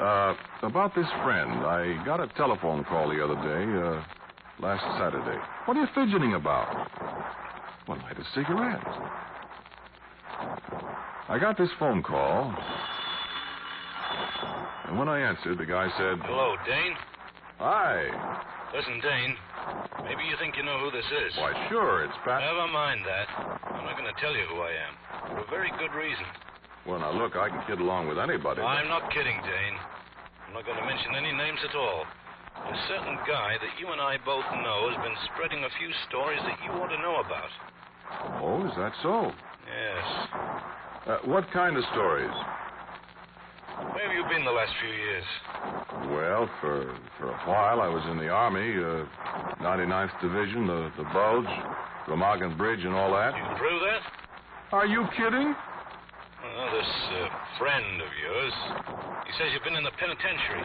uh, 0.00 0.34
about 0.66 0.94
this 0.94 1.06
friend, 1.22 1.52
I 1.68 2.02
got 2.06 2.20
a 2.20 2.28
telephone 2.28 2.82
call 2.84 3.10
the 3.10 3.22
other 3.22 3.36
day, 3.44 4.00
uh, 4.00 4.02
last 4.60 4.82
Saturday. 4.98 5.38
What 5.66 5.76
are 5.76 5.80
you 5.80 5.88
fidgeting 5.94 6.34
about? 6.34 6.90
Well, 7.86 7.98
light 7.98 8.18
a 8.18 8.24
cigarette. 8.34 8.84
I 11.28 11.38
got 11.40 11.56
this 11.58 11.70
phone 11.78 12.02
call. 12.02 12.54
And 14.88 14.98
when 14.98 15.08
I 15.08 15.20
answered, 15.20 15.58
the 15.58 15.66
guy 15.66 15.88
said, 15.98 16.18
Hello, 16.24 16.56
Dane. 16.66 16.96
Hi. 17.58 18.08
Listen, 18.74 19.00
Dane. 19.00 19.36
Maybe 20.04 20.24
you 20.24 20.36
think 20.40 20.56
you 20.56 20.64
know 20.64 20.78
who 20.80 20.90
this 20.90 21.04
is. 21.04 21.36
Why, 21.36 21.52
sure, 21.68 22.04
it's 22.04 22.16
Pat. 22.24 22.40
Never 22.40 22.68
mind 22.72 23.04
that. 23.04 23.28
I'm 23.68 23.84
not 23.84 23.98
going 23.98 24.08
to 24.08 24.18
tell 24.20 24.32
you 24.32 24.44
who 24.48 24.60
I 24.64 24.72
am. 24.72 24.92
For 25.36 25.44
a 25.44 25.50
very 25.50 25.68
good 25.76 25.92
reason. 25.92 26.24
Well, 26.86 27.00
now, 27.00 27.12
look, 27.12 27.36
I 27.36 27.50
can 27.52 27.60
kid 27.68 27.80
along 27.80 28.08
with 28.08 28.18
anybody. 28.18 28.60
but- 28.64 28.66
I'm 28.66 28.88
not 28.88 29.12
kidding, 29.12 29.36
Dane. 29.44 29.76
I'm 30.48 30.54
not 30.54 30.64
going 30.64 30.78
to 30.80 30.86
mention 30.88 31.12
any 31.14 31.32
names 31.36 31.60
at 31.68 31.76
all. 31.76 32.04
A 32.66 32.76
certain 32.88 33.16
guy 33.26 33.56
that 33.60 33.78
you 33.80 33.88
and 33.92 34.00
I 34.00 34.18
both 34.24 34.44
know 34.62 34.90
has 34.90 34.98
been 35.02 35.16
spreading 35.32 35.64
a 35.64 35.72
few 35.78 35.88
stories 36.08 36.40
that 36.42 36.58
you 36.64 36.70
ought 36.72 36.88
to 36.88 36.98
know 36.98 37.22
about. 37.22 37.50
Oh, 38.42 38.66
is 38.66 38.74
that 38.76 38.92
so? 39.02 39.32
Yes. 39.68 40.06
Uh, 41.06 41.18
what 41.24 41.50
kind 41.52 41.76
of 41.76 41.84
stories? 41.92 42.34
Where 43.94 44.08
have 44.08 44.16
you 44.16 44.24
been 44.28 44.44
the 44.44 44.50
last 44.50 44.72
few 44.82 44.90
years? 44.90 45.24
Well, 46.10 46.50
for 46.60 46.98
for 47.18 47.30
a 47.30 47.38
while, 47.46 47.80
I 47.80 47.88
was 47.88 48.02
in 48.10 48.18
the 48.18 48.28
Army, 48.28 48.74
uh, 48.74 49.06
99th 49.62 50.20
Division, 50.20 50.66
the, 50.66 50.90
the 50.98 51.04
Bulge, 51.14 51.46
Remagen 52.08 52.56
Bridge, 52.58 52.84
and 52.84 52.94
all 52.94 53.12
that. 53.12 53.36
You 53.36 53.42
can 53.44 53.56
prove 53.56 53.80
that? 53.82 54.02
Are 54.72 54.86
you 54.86 55.06
kidding? 55.16 55.54
Well, 55.54 56.70
this 56.74 56.90
uh, 57.16 57.28
friend 57.58 58.02
of 58.02 58.08
yours, 58.22 58.52
he 59.26 59.32
says 59.38 59.48
you've 59.52 59.64
been 59.64 59.76
in 59.76 59.84
the 59.84 59.92
penitentiary, 59.98 60.64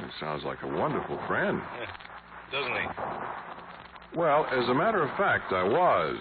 He 0.00 0.10
sounds 0.20 0.42
like 0.44 0.62
a 0.62 0.68
wonderful 0.68 1.18
friend. 1.28 1.60
doesn't 2.50 2.72
he? 2.76 2.86
Well, 4.18 4.46
as 4.52 4.68
a 4.68 4.74
matter 4.74 5.02
of 5.02 5.08
fact, 5.16 5.52
I 5.52 5.62
was. 5.64 6.18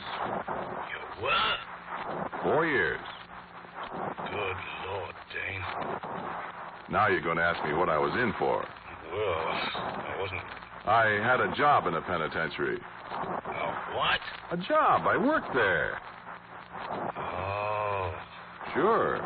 You 0.90 1.24
what? 1.24 2.42
Four 2.44 2.66
years. 2.66 3.00
Good 3.92 4.58
Lord, 4.88 5.16
Dane. 5.34 5.62
Now 6.90 7.08
you're 7.08 7.22
going 7.22 7.38
to 7.38 7.44
ask 7.44 7.64
me 7.66 7.74
what 7.74 7.90
I 7.90 7.98
was 7.98 8.12
in 8.14 8.34
for. 8.40 8.66
Well, 9.12 9.48
I 9.48 10.16
wasn't. 10.22 10.42
I 10.86 11.06
had 11.22 11.42
a 11.42 11.54
job 11.56 11.86
in 11.88 11.94
the 11.94 12.02
penitentiary. 12.02 12.80
Uh, 13.12 13.74
what? 13.96 14.20
A 14.52 14.58
job. 14.58 15.06
I 15.06 15.18
worked 15.18 15.54
there. 15.54 16.00
Oh, 17.18 18.14
Sure. 18.74 19.20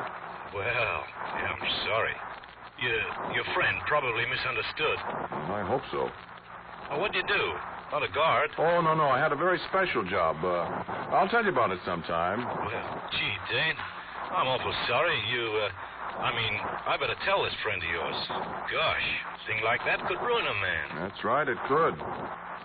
Well, 0.55 0.97
I'm 1.03 1.59
sorry. 1.85 2.15
Your, 2.79 2.99
your 3.35 3.45
friend 3.53 3.75
probably 3.87 4.23
misunderstood. 4.25 4.97
I 5.51 5.63
hope 5.67 5.83
so. 5.91 6.07
Uh, 6.91 6.99
what'd 6.99 7.15
you 7.15 7.27
do? 7.27 7.43
Not 7.91 8.03
a 8.03 8.11
guard. 8.11 8.49
Oh, 8.57 8.81
no, 8.81 8.95
no. 8.95 9.07
I 9.07 9.19
had 9.19 9.31
a 9.31 9.35
very 9.35 9.59
special 9.69 10.03
job. 10.03 10.39
Uh, 10.43 10.67
I'll 11.15 11.29
tell 11.29 11.43
you 11.43 11.51
about 11.51 11.71
it 11.71 11.79
sometime. 11.85 12.43
Well, 12.43 12.89
gee, 13.11 13.35
Dane, 13.51 13.77
I'm 14.31 14.47
awful 14.47 14.73
sorry. 14.87 15.15
You, 15.31 15.43
uh, 15.63 16.19
I 16.19 16.31
mean, 16.35 16.53
I 16.87 16.97
better 16.99 17.15
tell 17.23 17.43
this 17.43 17.53
friend 17.63 17.79
of 17.79 17.89
yours. 17.89 18.19
Gosh, 18.71 19.07
a 19.31 19.39
thing 19.47 19.59
like 19.63 19.83
that 19.85 20.03
could 20.07 20.19
ruin 20.19 20.45
a 20.47 20.57
man. 20.59 20.87
That's 21.07 21.23
right, 21.23 21.47
it 21.47 21.59
could. 21.67 21.95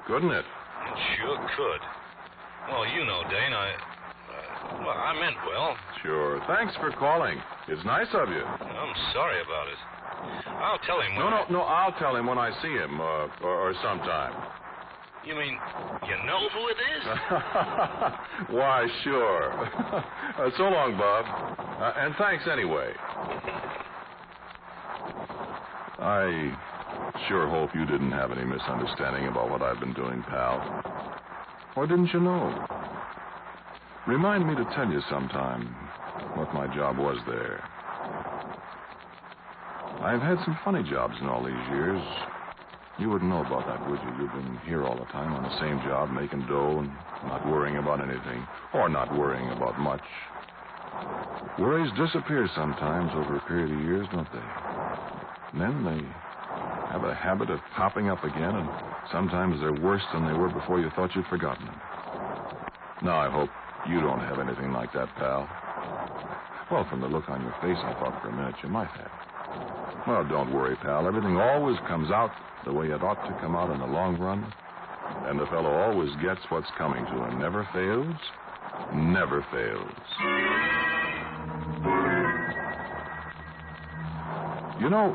Couldn't 0.06 0.30
it? 0.30 0.44
It 0.46 0.98
sure 1.18 1.38
could. 1.54 1.82
Well, 2.70 2.86
you 2.86 3.04
know, 3.04 3.22
Dane, 3.30 3.54
I, 3.54 3.74
well, 4.80 4.90
I 4.96 5.12
meant 5.18 5.36
well. 5.46 5.76
Sure. 6.02 6.40
Thanks 6.46 6.74
for 6.76 6.92
calling. 6.92 7.38
It's 7.68 7.84
nice 7.84 8.08
of 8.14 8.28
you. 8.30 8.42
I'm 8.42 8.94
sorry 9.12 9.40
about 9.42 9.68
it. 9.68 9.78
I'll 10.60 10.78
tell 10.78 11.00
him. 11.00 11.14
No, 11.16 11.24
when 11.24 11.30
no, 11.32 11.36
I- 11.38 11.50
no. 11.50 11.60
I'll 11.62 11.92
tell 11.98 12.16
him 12.16 12.26
when 12.26 12.38
I 12.38 12.50
see 12.62 12.72
him, 12.72 13.00
uh, 13.00 13.28
or, 13.42 13.70
or 13.70 13.74
sometime. 13.82 14.34
You 15.26 15.34
mean 15.34 15.58
you 16.08 16.16
know 16.26 16.48
who 16.48 16.68
it 16.68 16.76
is? 16.96 17.04
Why, 18.56 18.86
sure. 19.04 19.52
uh, 20.38 20.50
so 20.56 20.64
long, 20.64 20.96
Bob. 20.96 21.26
Uh, 21.80 21.92
and 21.98 22.14
thanks 22.16 22.44
anyway. 22.50 22.92
I 25.98 26.56
sure 27.28 27.48
hope 27.48 27.74
you 27.74 27.84
didn't 27.84 28.12
have 28.12 28.32
any 28.32 28.44
misunderstanding 28.44 29.28
about 29.28 29.50
what 29.50 29.62
I've 29.62 29.78
been 29.80 29.92
doing, 29.94 30.22
pal. 30.22 30.58
Or 31.76 31.86
didn't 31.86 32.12
you 32.12 32.20
know? 32.20 32.48
Remind 34.10 34.44
me 34.44 34.56
to 34.56 34.64
tell 34.74 34.90
you 34.90 35.00
sometime 35.08 35.62
what 36.34 36.52
my 36.52 36.66
job 36.74 36.98
was 36.98 37.16
there. 37.30 37.62
I've 40.02 40.20
had 40.20 40.42
some 40.42 40.58
funny 40.64 40.82
jobs 40.82 41.14
in 41.20 41.28
all 41.28 41.44
these 41.44 41.54
years. 41.70 42.02
You 42.98 43.08
wouldn't 43.08 43.30
know 43.30 43.46
about 43.46 43.70
that, 43.70 43.78
would 43.88 44.02
you? 44.02 44.10
You've 44.18 44.34
been 44.34 44.58
here 44.66 44.82
all 44.82 44.98
the 44.98 45.06
time 45.14 45.32
on 45.32 45.44
the 45.46 45.54
same 45.62 45.78
job, 45.86 46.10
making 46.10 46.42
dough 46.50 46.82
and 46.82 46.90
not 47.30 47.46
worrying 47.46 47.78
about 47.78 48.02
anything, 48.02 48.42
or 48.74 48.88
not 48.88 49.14
worrying 49.16 49.48
about 49.54 49.78
much. 49.78 50.02
Worries 51.62 51.94
disappear 51.94 52.50
sometimes 52.56 53.14
over 53.14 53.36
a 53.36 53.46
period 53.46 53.70
of 53.70 53.78
years, 53.86 54.08
don't 54.10 54.26
they? 54.34 54.48
Then 55.54 55.86
they 55.86 56.02
have 56.90 57.04
a 57.04 57.14
habit 57.14 57.48
of 57.48 57.60
popping 57.76 58.10
up 58.10 58.24
again, 58.24 58.58
and 58.58 58.68
sometimes 59.12 59.60
they're 59.60 59.86
worse 59.86 60.02
than 60.12 60.26
they 60.26 60.34
were 60.34 60.50
before 60.50 60.80
you 60.80 60.90
thought 60.96 61.14
you'd 61.14 61.30
forgotten 61.30 61.64
them. 61.64 61.80
Now, 63.02 63.16
I 63.16 63.30
hope 63.30 63.48
you 63.88 64.00
don't 64.00 64.20
have 64.20 64.38
anything 64.38 64.72
like 64.72 64.92
that, 64.92 65.08
pal. 65.16 65.48
Well, 66.70 66.86
from 66.88 67.00
the 67.00 67.08
look 67.08 67.28
on 67.28 67.42
your 67.42 67.54
face, 67.62 67.78
I 67.82 67.94
thought 67.98 68.20
for 68.22 68.28
a 68.28 68.32
minute 68.32 68.54
you 68.62 68.68
might 68.68 68.88
have. 68.88 69.10
Well, 70.06 70.24
don't 70.24 70.52
worry, 70.52 70.76
pal. 70.76 71.06
Everything 71.06 71.36
always 71.36 71.76
comes 71.88 72.10
out 72.10 72.30
the 72.64 72.72
way 72.72 72.86
it 72.86 73.02
ought 73.02 73.26
to 73.26 73.40
come 73.40 73.56
out 73.56 73.70
in 73.70 73.80
the 73.80 73.86
long 73.86 74.18
run. 74.18 74.52
And 75.26 75.38
the 75.38 75.46
fellow 75.46 75.70
always 75.70 76.10
gets 76.22 76.40
what's 76.50 76.70
coming 76.78 77.04
to 77.04 77.24
him. 77.24 77.38
Never 77.38 77.68
fails. 77.72 78.14
Never 78.94 79.44
fails. 79.50 79.90
You 84.80 84.88
know, 84.88 85.12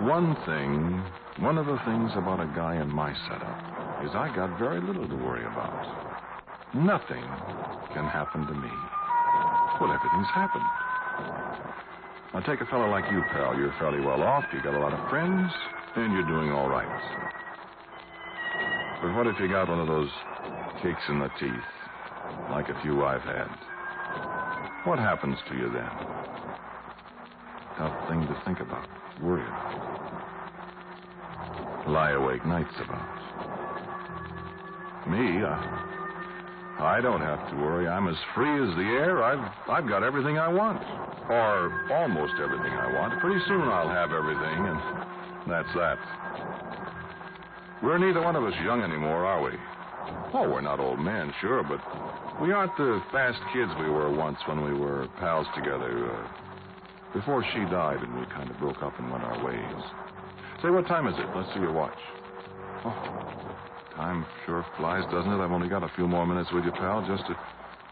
one 0.00 0.36
thing, 0.44 1.02
one 1.42 1.56
of 1.56 1.66
the 1.66 1.78
things 1.86 2.10
about 2.16 2.40
a 2.40 2.52
guy 2.54 2.76
in 2.80 2.88
my 2.88 3.14
setup 3.28 4.04
is 4.04 4.10
I 4.14 4.34
got 4.34 4.58
very 4.58 4.80
little 4.80 5.08
to 5.08 5.16
worry 5.16 5.44
about. 5.44 6.07
Nothing 6.74 7.24
can 7.94 8.04
happen 8.04 8.46
to 8.46 8.54
me. 8.54 8.70
Well, 9.80 9.92
everything's 9.92 10.28
happened. 10.34 10.64
Now, 12.34 12.40
take 12.40 12.60
a 12.60 12.66
fellow 12.66 12.90
like 12.90 13.10
you, 13.10 13.22
pal. 13.32 13.56
You're 13.56 13.74
fairly 13.78 14.00
well 14.00 14.22
off. 14.22 14.44
You 14.52 14.62
got 14.62 14.74
a 14.74 14.78
lot 14.78 14.92
of 14.92 15.08
friends, 15.08 15.50
and 15.96 16.12
you're 16.12 16.28
doing 16.28 16.52
all 16.52 16.68
right. 16.68 16.86
But 19.00 19.14
what 19.16 19.26
if 19.26 19.40
you 19.40 19.48
got 19.48 19.68
one 19.68 19.80
of 19.80 19.86
those 19.86 20.10
kicks 20.82 21.02
in 21.08 21.20
the 21.20 21.30
teeth, 21.40 21.52
like 22.50 22.68
a 22.68 22.78
few 22.82 23.02
I've 23.02 23.22
had? 23.22 23.48
What 24.84 24.98
happens 24.98 25.38
to 25.48 25.54
you 25.56 25.70
then? 25.72 25.88
Tough 27.78 28.08
thing 28.08 28.26
to 28.26 28.42
think 28.44 28.60
about, 28.60 28.86
worry 29.22 29.46
about. 29.46 29.88
Lie 31.88 32.10
awake 32.10 32.44
nights 32.44 32.74
about. 32.84 33.08
Me, 35.08 35.42
I 36.78 37.00
don't 37.00 37.20
have 37.20 37.50
to 37.50 37.56
worry. 37.56 37.88
I'm 37.88 38.08
as 38.08 38.16
free 38.34 38.54
as 38.62 38.74
the 38.76 38.88
air. 39.02 39.22
I've 39.22 39.52
I've 39.68 39.88
got 39.88 40.02
everything 40.02 40.38
I 40.38 40.48
want, 40.48 40.80
or 41.28 41.92
almost 41.92 42.34
everything 42.40 42.72
I 42.72 42.92
want. 42.94 43.20
Pretty 43.20 43.40
soon 43.46 43.62
I'll 43.62 43.88
have 43.88 44.12
everything, 44.12 44.58
and 44.66 44.78
that's 45.50 45.74
that. 45.74 45.98
We're 47.82 47.98
neither 47.98 48.22
one 48.22 48.36
of 48.36 48.44
us 48.44 48.54
young 48.62 48.82
anymore, 48.82 49.26
are 49.26 49.42
we? 49.42 49.52
Oh, 50.34 50.48
we're 50.48 50.60
not 50.60 50.80
old 50.80 51.00
men, 51.00 51.32
sure, 51.40 51.62
but 51.62 51.80
we 52.40 52.52
aren't 52.52 52.76
the 52.76 53.02
fast 53.12 53.38
kids 53.52 53.70
we 53.78 53.90
were 53.90 54.10
once 54.10 54.38
when 54.46 54.64
we 54.64 54.72
were 54.72 55.08
pals 55.18 55.46
together. 55.54 56.10
Uh, 56.10 56.28
before 57.12 57.44
she 57.52 57.60
died 57.70 58.02
and 58.02 58.18
we 58.18 58.26
kind 58.26 58.50
of 58.50 58.58
broke 58.58 58.82
up 58.82 58.98
and 58.98 59.10
went 59.10 59.24
our 59.24 59.44
ways. 59.44 59.84
Say, 60.62 60.70
what 60.70 60.86
time 60.86 61.06
is 61.06 61.14
it? 61.18 61.26
Let's 61.34 61.52
see 61.54 61.60
your 61.60 61.72
watch. 61.72 61.96
Oh, 62.84 63.37
time 63.98 64.24
sure 64.46 64.64
flies, 64.76 65.02
doesn't 65.10 65.28
it? 65.28 65.42
I've 65.42 65.50
only 65.50 65.68
got 65.68 65.82
a 65.82 65.90
few 65.96 66.06
more 66.06 66.24
minutes 66.24 66.48
with 66.54 66.64
you, 66.64 66.70
pal. 66.70 67.02
Just 67.02 67.28
a, 67.28 67.34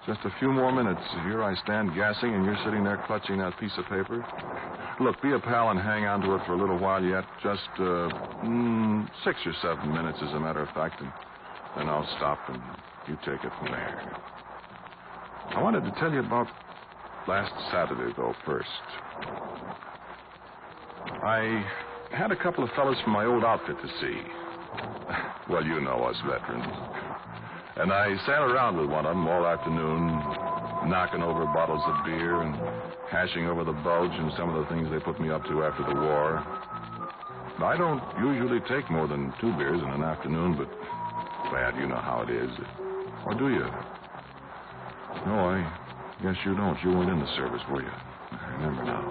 just 0.07 0.21
a 0.25 0.31
few 0.38 0.53
more 0.53 0.71
minutes. 0.71 1.03
Here 1.25 1.42
I 1.42 1.57
stand 1.64 1.97
gassing, 1.97 2.33
and 2.33 2.45
you're 2.45 2.59
sitting 2.64 2.85
there 2.85 3.03
clutching 3.09 3.38
that 3.38 3.59
piece 3.59 3.75
of 3.77 3.85
paper. 3.87 4.25
Look, 5.01 5.21
be 5.21 5.33
a 5.33 5.40
pal 5.40 5.71
and 5.71 5.81
hang 5.81 6.07
on 6.07 6.21
to 6.23 6.37
it 6.37 6.42
for 6.47 6.55
a 6.55 6.57
little 6.57 6.79
while 6.79 7.03
yet. 7.03 7.25
Just 7.42 7.69
uh, 7.79 8.07
mm, 8.47 9.09
six 9.25 9.37
or 9.45 9.53
seven 9.61 9.92
minutes, 9.92 10.19
as 10.23 10.33
a 10.33 10.38
matter 10.38 10.62
of 10.62 10.69
fact, 10.69 11.03
and 11.03 11.11
then 11.77 11.88
I'll 11.88 12.07
stop 12.16 12.38
and 12.49 12.62
you 13.09 13.19
take 13.27 13.42
it 13.42 13.51
from 13.59 13.73
there. 13.73 14.16
I 15.57 15.61
wanted 15.61 15.83
to 15.90 15.90
tell 15.99 16.12
you 16.12 16.21
about 16.21 16.47
last 17.27 17.53
Saturday, 17.73 18.14
though, 18.16 18.35
first. 18.47 18.69
I 21.27 21.66
had 22.12 22.31
a 22.31 22.37
couple 22.37 22.62
of 22.62 22.71
fellows 22.77 22.97
from 23.03 23.12
my 23.12 23.25
old 23.25 23.42
outfit 23.42 23.77
to 23.83 23.88
see. 24.01 25.26
Well, 25.48 25.64
you 25.64 25.80
know 25.80 26.04
us 26.04 26.16
veterans. 26.26 26.66
And 27.76 27.92
I 27.92 28.16
sat 28.26 28.42
around 28.42 28.78
with 28.78 28.90
one 28.90 29.06
of 29.06 29.14
them 29.14 29.28
all 29.28 29.46
afternoon, 29.46 30.09
knocking 30.90 31.22
over 31.22 31.44
bottles 31.46 31.82
of 31.87 32.04
beer 32.04 32.40
and 32.40 32.56
hashing 33.11 33.46
over 33.46 33.64
the 33.64 33.72
bulge 33.72 34.12
and 34.12 34.32
some 34.37 34.54
of 34.54 34.62
the 34.62 34.74
things 34.74 34.88
they 34.90 34.98
put 34.98 35.20
me 35.20 35.30
up 35.30 35.44
to 35.44 35.62
after 35.62 35.85
the 35.85 35.94
war. 36.00 36.42
I 37.62 37.76
don't 37.76 38.02
usually 38.18 38.61
take 38.68 38.90
more 38.90 39.06
than 39.06 39.32
two 39.40 39.52
beers 39.56 39.80
in 39.80 39.88
an 39.88 40.02
afternoon, 40.02 40.56
but, 40.56 40.68
Glad, 41.50 41.76
you 41.76 41.87
know 41.87 42.02
how 42.02 42.22
it 42.26 42.30
is. 42.30 42.50
Or 43.24 43.35
do 43.35 43.48
you? 43.48 43.66
No, 45.26 45.54
I 45.54 45.62
guess 46.22 46.35
you 46.44 46.56
don't. 46.56 46.76
You 46.82 46.90
weren't 46.90 47.11
in 47.11 47.20
the 47.20 47.37
service, 47.37 47.62
were 47.70 47.82
you? 47.82 47.90
I 48.32 48.52
remember 48.59 48.85
now. 48.85 49.02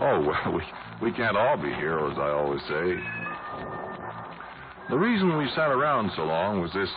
Oh, 0.00 0.20
well, 0.26 0.54
we, 0.54 1.10
we 1.10 1.16
can't 1.16 1.36
all 1.36 1.56
be 1.56 1.72
heroes, 1.74 2.16
I 2.16 2.30
always 2.30 2.60
say. 2.62 2.94
The 4.92 4.98
reason 4.98 5.38
we 5.38 5.48
sat 5.56 5.72
around 5.72 6.12
so 6.16 6.24
long 6.28 6.60
was 6.60 6.70
this 6.76 6.90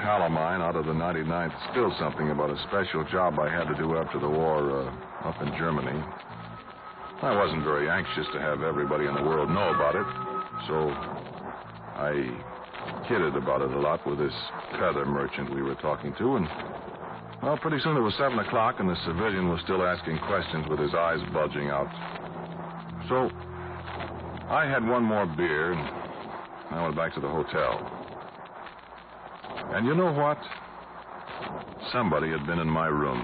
pal 0.00 0.24
of 0.24 0.32
mine 0.32 0.62
out 0.64 0.74
of 0.74 0.86
the 0.86 0.96
99th 0.96 1.52
spilled 1.68 1.92
something 2.00 2.30
about 2.30 2.48
a 2.48 2.56
special 2.64 3.04
job 3.12 3.36
I 3.38 3.52
had 3.52 3.68
to 3.68 3.76
do 3.76 3.98
after 3.98 4.18
the 4.18 4.26
war 4.26 4.72
uh, 4.72 5.28
up 5.28 5.36
in 5.44 5.52
Germany. 5.60 5.92
I 7.20 7.36
wasn't 7.36 7.62
very 7.62 7.90
anxious 7.92 8.24
to 8.32 8.40
have 8.40 8.62
everybody 8.62 9.04
in 9.04 9.12
the 9.12 9.20
world 9.20 9.50
know 9.52 9.68
about 9.68 9.92
it, 10.00 10.08
so 10.64 10.96
I 12.00 12.24
kidded 13.06 13.36
about 13.36 13.60
it 13.60 13.68
a 13.68 13.80
lot 13.84 14.00
with 14.08 14.16
this 14.16 14.32
feather 14.80 15.04
merchant 15.04 15.52
we 15.52 15.60
were 15.60 15.76
talking 15.76 16.16
to, 16.24 16.36
and 16.40 16.48
well, 17.42 17.58
pretty 17.60 17.84
soon 17.84 17.98
it 17.98 18.00
was 18.00 18.16
seven 18.16 18.38
o'clock, 18.38 18.80
and 18.80 18.88
the 18.88 18.96
civilian 19.04 19.50
was 19.52 19.60
still 19.68 19.84
asking 19.84 20.16
questions 20.24 20.64
with 20.72 20.80
his 20.80 20.94
eyes 20.94 21.20
bulging 21.36 21.68
out. 21.68 21.92
So 23.12 23.28
I 24.48 24.64
had 24.64 24.88
one 24.88 25.04
more 25.04 25.26
beer, 25.26 25.72
and 25.72 26.01
I 26.74 26.82
went 26.82 26.96
back 26.96 27.14
to 27.14 27.20
the 27.20 27.28
hotel. 27.28 28.02
And 29.74 29.86
you 29.86 29.94
know 29.94 30.12
what? 30.12 30.38
Somebody 31.92 32.30
had 32.30 32.46
been 32.46 32.58
in 32.58 32.68
my 32.68 32.86
room. 32.86 33.20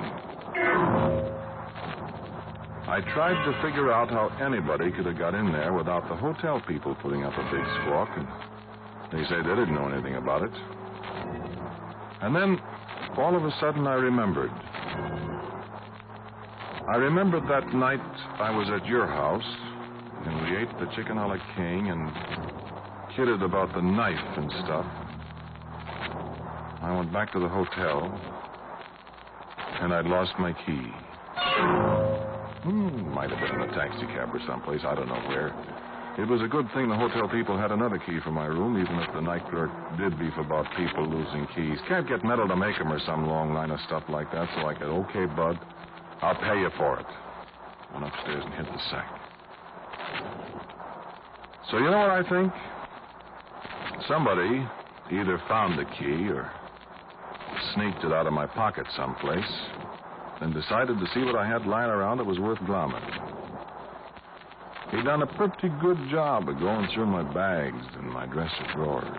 I 2.88 3.00
tried 3.12 3.44
to 3.44 3.52
figure 3.62 3.92
out 3.92 4.08
how 4.08 4.28
anybody 4.40 4.90
could 4.90 5.04
have 5.04 5.18
got 5.18 5.34
in 5.34 5.52
there 5.52 5.74
without 5.74 6.08
the 6.08 6.16
hotel 6.16 6.62
people 6.66 6.94
putting 7.02 7.22
up 7.22 7.34
a 7.34 7.44
big 7.52 7.64
squawk, 7.82 8.08
and 8.16 8.26
they 9.12 9.28
say 9.28 9.37
they 9.37 9.54
didn't 9.54 9.74
know 9.74 9.88
anything 9.88 10.16
about 10.16 10.42
it. 10.42 10.52
And 12.22 12.34
then, 12.34 12.58
all 13.18 13.37
of 13.37 13.44
a 13.44 13.50
sudden, 13.61 13.87
I 13.87 13.94
remembered. 13.94 14.50
I 16.88 16.96
remembered 16.96 17.44
that 17.48 17.74
night 17.74 18.00
I 18.40 18.50
was 18.56 18.68
at 18.70 18.87
your 18.87 19.06
house, 19.06 19.44
and 20.24 20.42
we 20.42 20.56
ate 20.56 20.72
the 20.80 20.87
chicken 20.96 21.18
a 21.18 21.26
la 21.26 21.37
king 21.56 21.90
and 21.90 22.47
kidded 23.18 23.42
about 23.42 23.74
the 23.74 23.83
knife 23.83 24.14
and 24.38 24.48
stuff. 24.62 24.87
I 26.81 26.94
went 26.96 27.12
back 27.12 27.33
to 27.33 27.40
the 27.40 27.48
hotel, 27.48 28.14
and 29.83 29.92
I'd 29.92 30.07
lost 30.07 30.38
my 30.38 30.52
key. 30.52 30.87
Hmm, 32.62 33.11
might 33.11 33.31
have 33.31 33.40
been 33.42 33.61
in 33.61 33.68
a 33.68 33.74
taxi 33.74 34.07
cab 34.14 34.31
or 34.33 34.38
someplace. 34.46 34.83
I 34.87 34.94
don't 34.94 35.09
know 35.09 35.18
where. 35.26 35.50
It 36.16 36.28
was 36.28 36.42
a 36.42 36.46
good 36.46 36.70
thing 36.70 36.88
the 36.88 36.94
hotel 36.94 37.28
people 37.28 37.59
had 37.59 37.72
another 37.72 37.98
key 37.98 38.20
for 38.22 38.31
my 38.31 38.46
room, 38.46 38.78
even 38.78 38.94
if 39.00 39.12
the 39.12 39.20
night 39.20 39.42
clerk 39.50 39.70
did 39.98 40.16
beef 40.16 40.38
about 40.38 40.70
people 40.76 41.02
losing 41.02 41.48
keys. 41.57 41.78
Can't 41.88 42.07
get 42.07 42.22
metal 42.22 42.46
to 42.46 42.54
make 42.54 42.78
'em 42.78 42.92
or 42.92 43.00
some 43.00 43.26
long 43.26 43.52
line 43.52 43.72
of 43.72 43.81
stuff 43.81 44.04
like 44.09 44.31
that, 44.31 44.48
so 44.54 44.68
I 44.68 44.74
said, 44.74 44.94
okay, 45.11 45.26
bud, 45.26 45.59
I'll 46.22 46.37
pay 46.37 46.61
you 46.61 46.70
for 46.78 47.00
it. 47.00 47.07
Went 47.92 48.07
upstairs 48.07 48.44
and 48.44 48.54
hit 48.54 48.66
the 48.70 48.78
sack. 48.78 49.11
So 51.68 51.78
you 51.78 51.90
know 51.90 51.98
what 51.98 52.11
I 52.11 52.22
think? 52.22 52.52
Somebody 54.06 54.66
either 55.11 55.40
found 55.48 55.78
the 55.78 55.84
key 55.84 56.28
or 56.28 56.50
sneaked 57.74 58.04
it 58.04 58.12
out 58.12 58.26
of 58.26 58.32
my 58.32 58.46
pocket 58.46 58.87
someplace, 58.96 59.50
then 60.40 60.52
decided 60.52 60.98
to 60.98 61.06
see 61.14 61.24
what 61.24 61.34
I 61.34 61.46
had 61.46 61.66
lying 61.66 61.90
around 61.90 62.18
that 62.18 62.24
was 62.24 62.38
worth 62.38 62.58
glomming. 62.61 63.02
He'd 64.90 65.04
done 65.04 65.22
a 65.22 65.26
pretty 65.26 65.68
good 65.80 65.98
job 66.11 66.48
of 66.48 66.58
going 66.58 66.88
through 66.94 67.06
my 67.06 67.22
bags 67.34 67.84
and 67.96 68.11
my 68.11 68.26
dresser 68.26 68.66
drawers. 68.74 69.18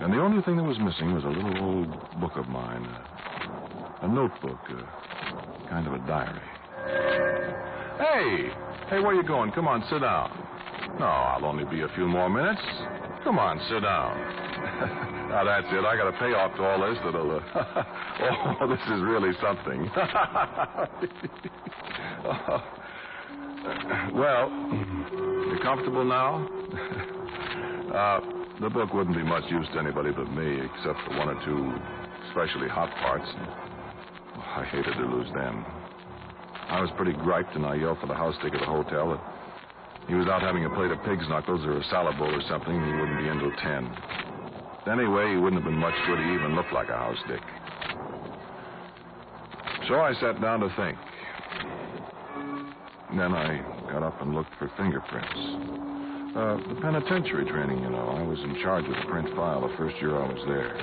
And 0.00 0.12
the 0.12 0.18
only 0.18 0.42
thing 0.42 0.56
that 0.56 0.64
was 0.64 0.78
missing 0.78 1.14
was 1.14 1.24
a 1.24 1.28
little 1.28 1.62
old 1.62 2.20
book 2.20 2.36
of 2.36 2.48
mine, 2.48 2.84
a, 2.84 4.04
a 4.04 4.08
notebook, 4.08 4.58
a 4.68 5.68
kind 5.70 5.86
of 5.86 5.94
a 5.94 5.98
diary. 6.06 6.40
Hey! 7.98 8.50
Hey, 8.90 9.00
where 9.00 9.14
you 9.14 9.22
going? 9.22 9.52
Come 9.52 9.68
on, 9.68 9.82
sit 9.88 10.00
down. 10.00 10.30
No, 10.98 11.06
I'll 11.06 11.44
only 11.44 11.64
be 11.64 11.80
a 11.80 11.88
few 11.94 12.06
more 12.06 12.28
minutes. 12.28 12.60
Come 13.24 13.38
on, 13.38 13.58
sit 13.70 13.80
down. 13.80 14.20
now 15.30 15.44
that's 15.44 15.66
it. 15.72 15.82
I 15.82 15.96
got 15.96 16.08
a 16.08 16.12
payoff 16.18 16.54
to 16.56 16.62
all 16.62 16.78
this 16.86 16.98
that'll. 17.02 17.38
Uh... 17.38 17.40
oh, 18.60 18.68
this 18.68 18.80
is 18.84 19.00
really 19.00 19.32
something. 19.40 19.90
well, 24.14 24.50
you 25.48 25.58
comfortable 25.62 26.04
now? 26.04 26.46
uh, 27.94 28.20
the 28.60 28.68
book 28.68 28.92
wouldn't 28.92 29.16
be 29.16 29.22
much 29.22 29.50
use 29.50 29.66
to 29.72 29.78
anybody 29.78 30.12
but 30.12 30.30
me, 30.30 30.60
except 30.60 31.00
for 31.08 31.16
one 31.16 31.30
or 31.30 31.42
two 31.46 31.72
especially 32.28 32.68
hot 32.68 32.94
parts. 32.96 33.32
Oh, 34.36 34.60
I 34.60 34.64
hated 34.70 34.92
to 34.92 35.06
lose 35.06 35.32
them. 35.32 35.64
I 36.68 36.82
was 36.82 36.90
pretty 36.98 37.14
griped, 37.14 37.56
and 37.56 37.64
I 37.64 37.76
yelled 37.76 38.00
for 38.00 38.06
the 38.06 38.14
house 38.14 38.36
dick 38.42 38.52
at 38.52 38.60
the 38.60 38.66
hotel 38.66 39.18
he 40.08 40.14
was 40.14 40.26
out 40.26 40.42
having 40.42 40.64
a 40.64 40.70
plate 40.70 40.90
of 40.90 41.02
pig's 41.04 41.28
knuckles 41.28 41.64
or 41.64 41.78
a 41.78 41.84
salad 41.84 42.18
bowl 42.18 42.28
or 42.28 42.42
something, 42.48 42.72
he 42.72 42.92
wouldn't 42.92 43.18
be 43.18 43.28
in 43.28 43.38
till 43.38 43.52
ten. 43.62 43.88
Anyway, 44.86 45.32
he 45.32 45.36
wouldn't 45.36 45.62
have 45.62 45.64
been 45.64 45.80
much 45.80 45.94
good. 46.06 46.18
He 46.18 46.34
even 46.34 46.54
looked 46.54 46.72
like 46.72 46.88
a 46.88 46.96
house 46.96 47.16
dick. 47.26 47.40
So 49.88 50.00
I 50.00 50.12
sat 50.20 50.40
down 50.40 50.60
to 50.60 50.68
think. 50.76 50.98
Then 53.16 53.32
I 53.32 53.62
got 53.90 54.02
up 54.02 54.20
and 54.20 54.34
looked 54.34 54.52
for 54.58 54.70
fingerprints. 54.76 55.40
Uh, 56.34 56.56
the 56.68 56.80
penitentiary 56.82 57.46
training, 57.46 57.80
you 57.80 57.90
know. 57.90 58.08
I 58.10 58.22
was 58.22 58.40
in 58.40 58.60
charge 58.60 58.84
of 58.84 58.90
the 58.90 59.06
print 59.08 59.28
file 59.36 59.66
the 59.66 59.74
first 59.76 59.96
year 60.02 60.20
I 60.20 60.26
was 60.26 60.42
there. 60.48 60.74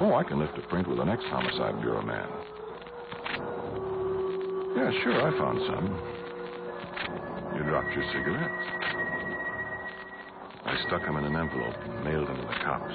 Oh, 0.00 0.14
I 0.14 0.24
can 0.24 0.38
lift 0.38 0.56
a 0.56 0.62
print 0.68 0.88
with 0.88 0.98
the 0.98 1.04
next 1.04 1.24
homicide 1.24 1.80
bureau 1.80 2.02
man. 2.02 2.28
Yeah, 4.76 4.90
sure, 5.02 5.20
I 5.20 5.36
found 5.36 5.58
some. 5.66 6.19
You 7.56 7.62
dropped 7.64 7.92
your 7.92 8.04
cigarettes. 8.12 8.66
I 10.64 10.76
stuck 10.86 11.02
them 11.02 11.16
in 11.16 11.24
an 11.24 11.36
envelope 11.36 11.76
and 11.84 12.04
mailed 12.04 12.28
them 12.28 12.36
to 12.36 12.42
the 12.42 12.64
cops. 12.64 12.94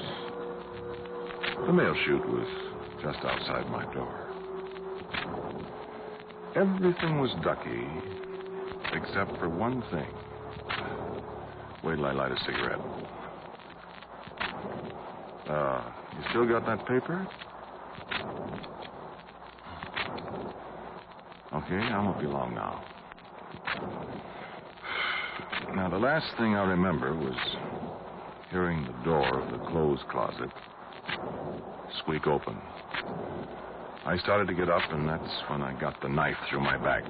The 1.66 1.72
mail 1.72 1.94
chute 2.04 2.26
was 2.28 2.46
just 3.02 3.18
outside 3.24 3.70
my 3.70 3.84
door. 3.92 4.26
Everything 6.54 7.20
was 7.20 7.30
ducky, 7.44 7.86
except 8.92 9.36
for 9.38 9.48
one 9.48 9.82
thing. 9.90 10.08
Wait 11.84 11.96
till 11.96 12.06
I 12.06 12.12
light 12.12 12.32
a 12.32 12.38
cigarette. 12.46 12.80
Uh, 15.48 15.82
you 16.16 16.24
still 16.30 16.46
got 16.46 16.64
that 16.66 16.86
paper? 16.86 17.26
Okay, 21.52 21.76
I 21.76 22.02
won't 22.02 22.20
be 22.20 22.26
long 22.26 22.54
now. 22.54 22.82
Now, 25.74 25.88
the 25.90 25.98
last 25.98 26.26
thing 26.38 26.54
I 26.54 26.64
remember 26.64 27.14
was 27.14 27.36
hearing 28.50 28.84
the 28.84 29.04
door 29.04 29.40
of 29.40 29.50
the 29.50 29.58
clothes 29.66 30.00
closet 30.10 30.50
squeak 31.98 32.26
open. 32.26 32.56
I 34.04 34.16
started 34.18 34.46
to 34.48 34.54
get 34.54 34.68
up, 34.68 34.82
and 34.90 35.08
that's 35.08 35.50
when 35.50 35.62
I 35.62 35.78
got 35.80 36.00
the 36.00 36.08
knife 36.08 36.36
through 36.48 36.60
my 36.60 36.76
back. 36.76 37.02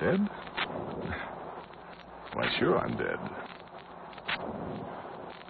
Dead? 0.00 0.28
Why, 2.34 2.46
sure, 2.58 2.78
I'm 2.78 2.96
dead. 2.96 3.18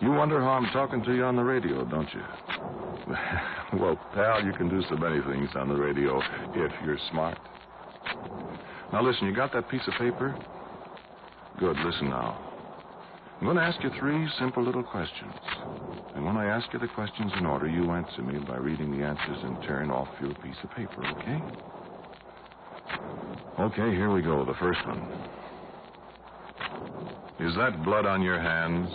You 0.01 0.12
wonder 0.12 0.40
how 0.40 0.51
I'm 0.51 0.70
talking 0.72 1.03
to 1.05 1.14
you 1.14 1.24
on 1.24 1.35
the 1.35 1.42
radio, 1.42 1.85
don't 1.85 2.09
you? 2.14 2.22
well, 3.79 3.98
pal, 4.14 4.44
you 4.44 4.53
can 4.53 4.68
do 4.68 4.83
so 4.88 4.96
many 4.96 5.20
things 5.22 5.51
on 5.57 5.68
the 5.68 5.74
radio 5.74 6.20
if 6.55 6.72
you're 6.85 6.98
smart. 7.11 7.38
Now, 8.92 9.03
listen, 9.03 9.27
you 9.27 9.35
got 9.35 9.53
that 9.53 9.68
piece 9.68 9.87
of 9.87 9.94
paper? 9.94 10.37
Good, 11.59 11.77
listen 11.85 12.09
now. 12.09 12.48
I'm 13.38 13.46
going 13.46 13.57
to 13.57 13.62
ask 13.62 13.83
you 13.83 13.90
three 14.01 14.27
simple 14.38 14.64
little 14.64 14.83
questions. 14.83 15.35
And 16.14 16.24
when 16.24 16.37
I 16.37 16.46
ask 16.46 16.72
you 16.72 16.79
the 16.79 16.88
questions 16.88 17.31
in 17.37 17.46
order, 17.46 17.68
you 17.68 17.90
answer 17.90 18.22
me 18.22 18.38
by 18.40 18.57
reading 18.57 18.90
the 18.98 19.05
answers 19.05 19.38
in 19.44 19.61
turn 19.62 19.90
off 19.90 20.09
your 20.20 20.35
piece 20.37 20.57
of 20.64 20.70
paper, 20.72 21.05
okay? 21.07 21.40
Okay, 23.61 23.94
here 23.94 24.12
we 24.12 24.22
go. 24.22 24.44
The 24.44 24.55
first 24.55 24.81
one. 24.87 25.01
Is 27.40 27.55
that 27.57 27.85
blood 27.85 28.07
on 28.07 28.22
your 28.22 28.40
hands? 28.40 28.88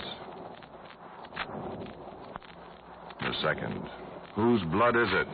The 3.21 3.33
second. 3.41 3.89
Whose 4.35 4.61
blood 4.63 4.95
is 4.97 5.07
it? 5.11 5.27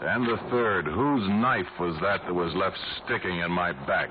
And 0.00 0.26
the 0.26 0.38
third. 0.50 0.86
Whose 0.86 1.28
knife 1.28 1.66
was 1.78 1.94
that 2.00 2.22
that 2.24 2.34
was 2.34 2.54
left 2.54 2.78
sticking 3.04 3.40
in 3.40 3.50
my 3.50 3.72
back? 3.86 4.08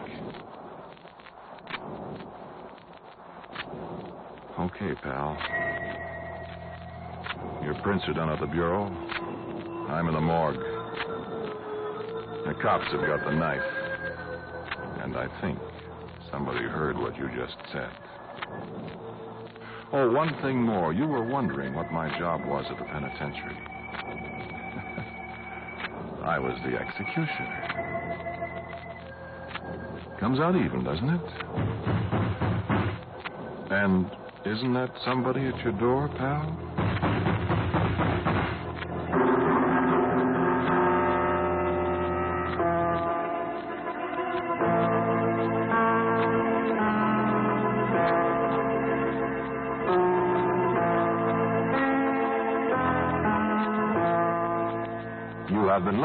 Okay, 4.60 4.94
pal. 5.02 5.38
Your 7.64 7.74
prints 7.82 8.06
are 8.08 8.14
done 8.14 8.30
at 8.30 8.40
the 8.40 8.46
Bureau. 8.46 8.86
I'm 9.90 10.08
in 10.08 10.14
the 10.14 10.22
morgue. 10.22 10.60
The 12.46 12.54
cops 12.62 12.86
have 12.92 13.02
got 13.02 13.26
the 13.26 13.36
knife. 13.36 13.62
And 15.02 15.18
I 15.18 15.28
think 15.42 15.58
somebody 16.32 16.66
heard 16.66 16.98
what 16.98 17.18
you 17.18 17.30
just 17.36 17.58
said. 17.74 17.90
Oh, 19.92 20.12
one 20.12 20.40
thing 20.44 20.62
more. 20.62 20.94
You 20.94 21.08
were 21.08 21.24
wondering 21.24 21.74
what 21.74 21.92
my 21.92 22.16
job 22.20 22.46
was 22.46 22.66
at 22.70 22.78
the 22.78 22.86
penitentiary. 22.86 23.58
I 26.24 26.38
was 26.40 26.58
the 26.64 26.78
executioner. 26.78 27.90
Comes 30.20 30.40
out 30.40 30.56
even, 30.56 30.84
doesn't 30.84 31.10
it? 31.10 31.22
And 33.72 34.10
isn't 34.46 34.74
that 34.74 34.92
somebody 35.06 35.48
at 35.48 35.58
your 35.64 35.74
door, 35.74 36.10
pal? 36.18 36.69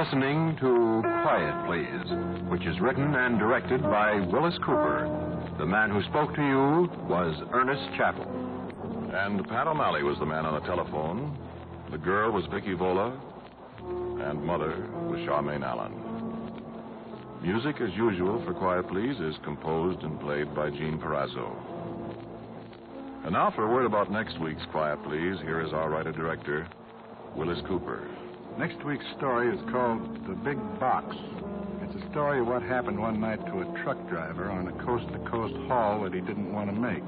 Listening 0.05 0.55
to 0.61 1.01
Quiet 1.23 1.67
Please, 1.67 2.51
which 2.51 2.67
is 2.67 2.79
written 2.79 3.15
and 3.15 3.39
directed 3.39 3.81
by 3.83 4.21
Willis 4.31 4.57
Cooper. 4.59 5.09
The 5.59 5.65
man 5.65 5.89
who 5.89 6.03
spoke 6.03 6.35
to 6.35 6.43
you 6.43 6.91
was 7.09 7.35
Ernest 7.55 7.83
Chappell. 7.97 8.29
And 9.15 9.47
Pat 9.49 9.67
O'Malley 9.67 10.03
was 10.03 10.19
the 10.19 10.27
man 10.27 10.45
on 10.45 10.61
the 10.61 10.67
telephone. 10.67 11.39
The 11.91 11.97
girl 11.97 12.33
was 12.33 12.45
Vicky 12.53 12.75
Vola. 12.75 13.19
And 13.81 14.45
mother 14.45 14.87
was 15.09 15.21
Charmaine 15.21 15.65
Allen. 15.65 15.95
Music, 17.41 17.77
as 17.81 17.95
usual, 17.97 18.45
for 18.45 18.53
Quiet 18.53 18.87
Please 18.89 19.17
is 19.21 19.37
composed 19.43 20.03
and 20.03 20.21
played 20.21 20.55
by 20.55 20.69
Gene 20.69 20.99
Perazzo. 20.99 21.51
And 23.25 23.33
now 23.33 23.51
for 23.57 23.65
a 23.65 23.73
word 23.73 23.87
about 23.87 24.13
next 24.13 24.39
week's 24.39 24.67
Quiet 24.71 25.03
Please, 25.05 25.39
here 25.41 25.63
is 25.63 25.73
our 25.73 25.89
writer-director, 25.89 26.69
Willis 27.37 27.61
Cooper. 27.67 28.07
Next 28.59 28.85
week's 28.85 29.05
story 29.17 29.53
is 29.53 29.61
called 29.73 30.01
The 30.29 30.35
Big 30.35 30.57
Box. 30.79 31.17
It's 31.83 32.05
a 32.05 32.11
story 32.13 32.39
of 32.39 32.47
what 32.47 32.63
happened 32.63 33.01
one 33.01 33.21
night 33.21 33.45
to 33.47 33.63
a 33.63 33.83
truck 33.83 33.99
driver 34.09 34.49
on 34.49 34.69
a 34.69 34.85
coast 34.85 35.13
to 35.13 35.19
coast 35.29 35.55
haul 35.67 36.05
that 36.05 36.15
he 36.15 36.21
didn't 36.21 36.53
want 36.53 36.73
to 36.73 36.81
make. 36.81 37.03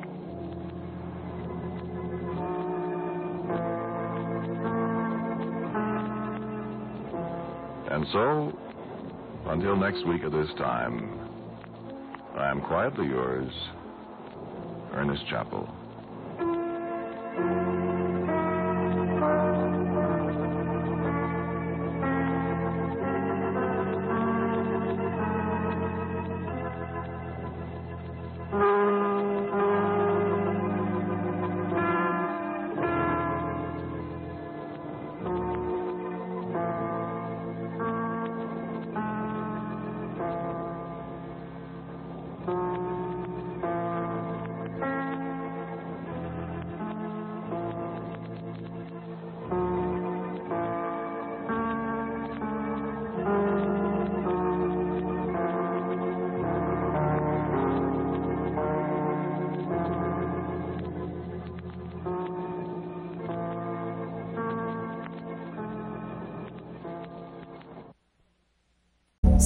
And 7.92 8.06
so, 8.12 8.52
until 9.46 9.76
next 9.76 10.04
week 10.04 10.24
at 10.24 10.32
this 10.32 10.50
time, 10.58 11.30
I 12.36 12.50
am 12.50 12.60
quietly 12.60 13.06
yours, 13.06 13.52
Ernest 14.94 15.22
Chappell. 15.30 15.75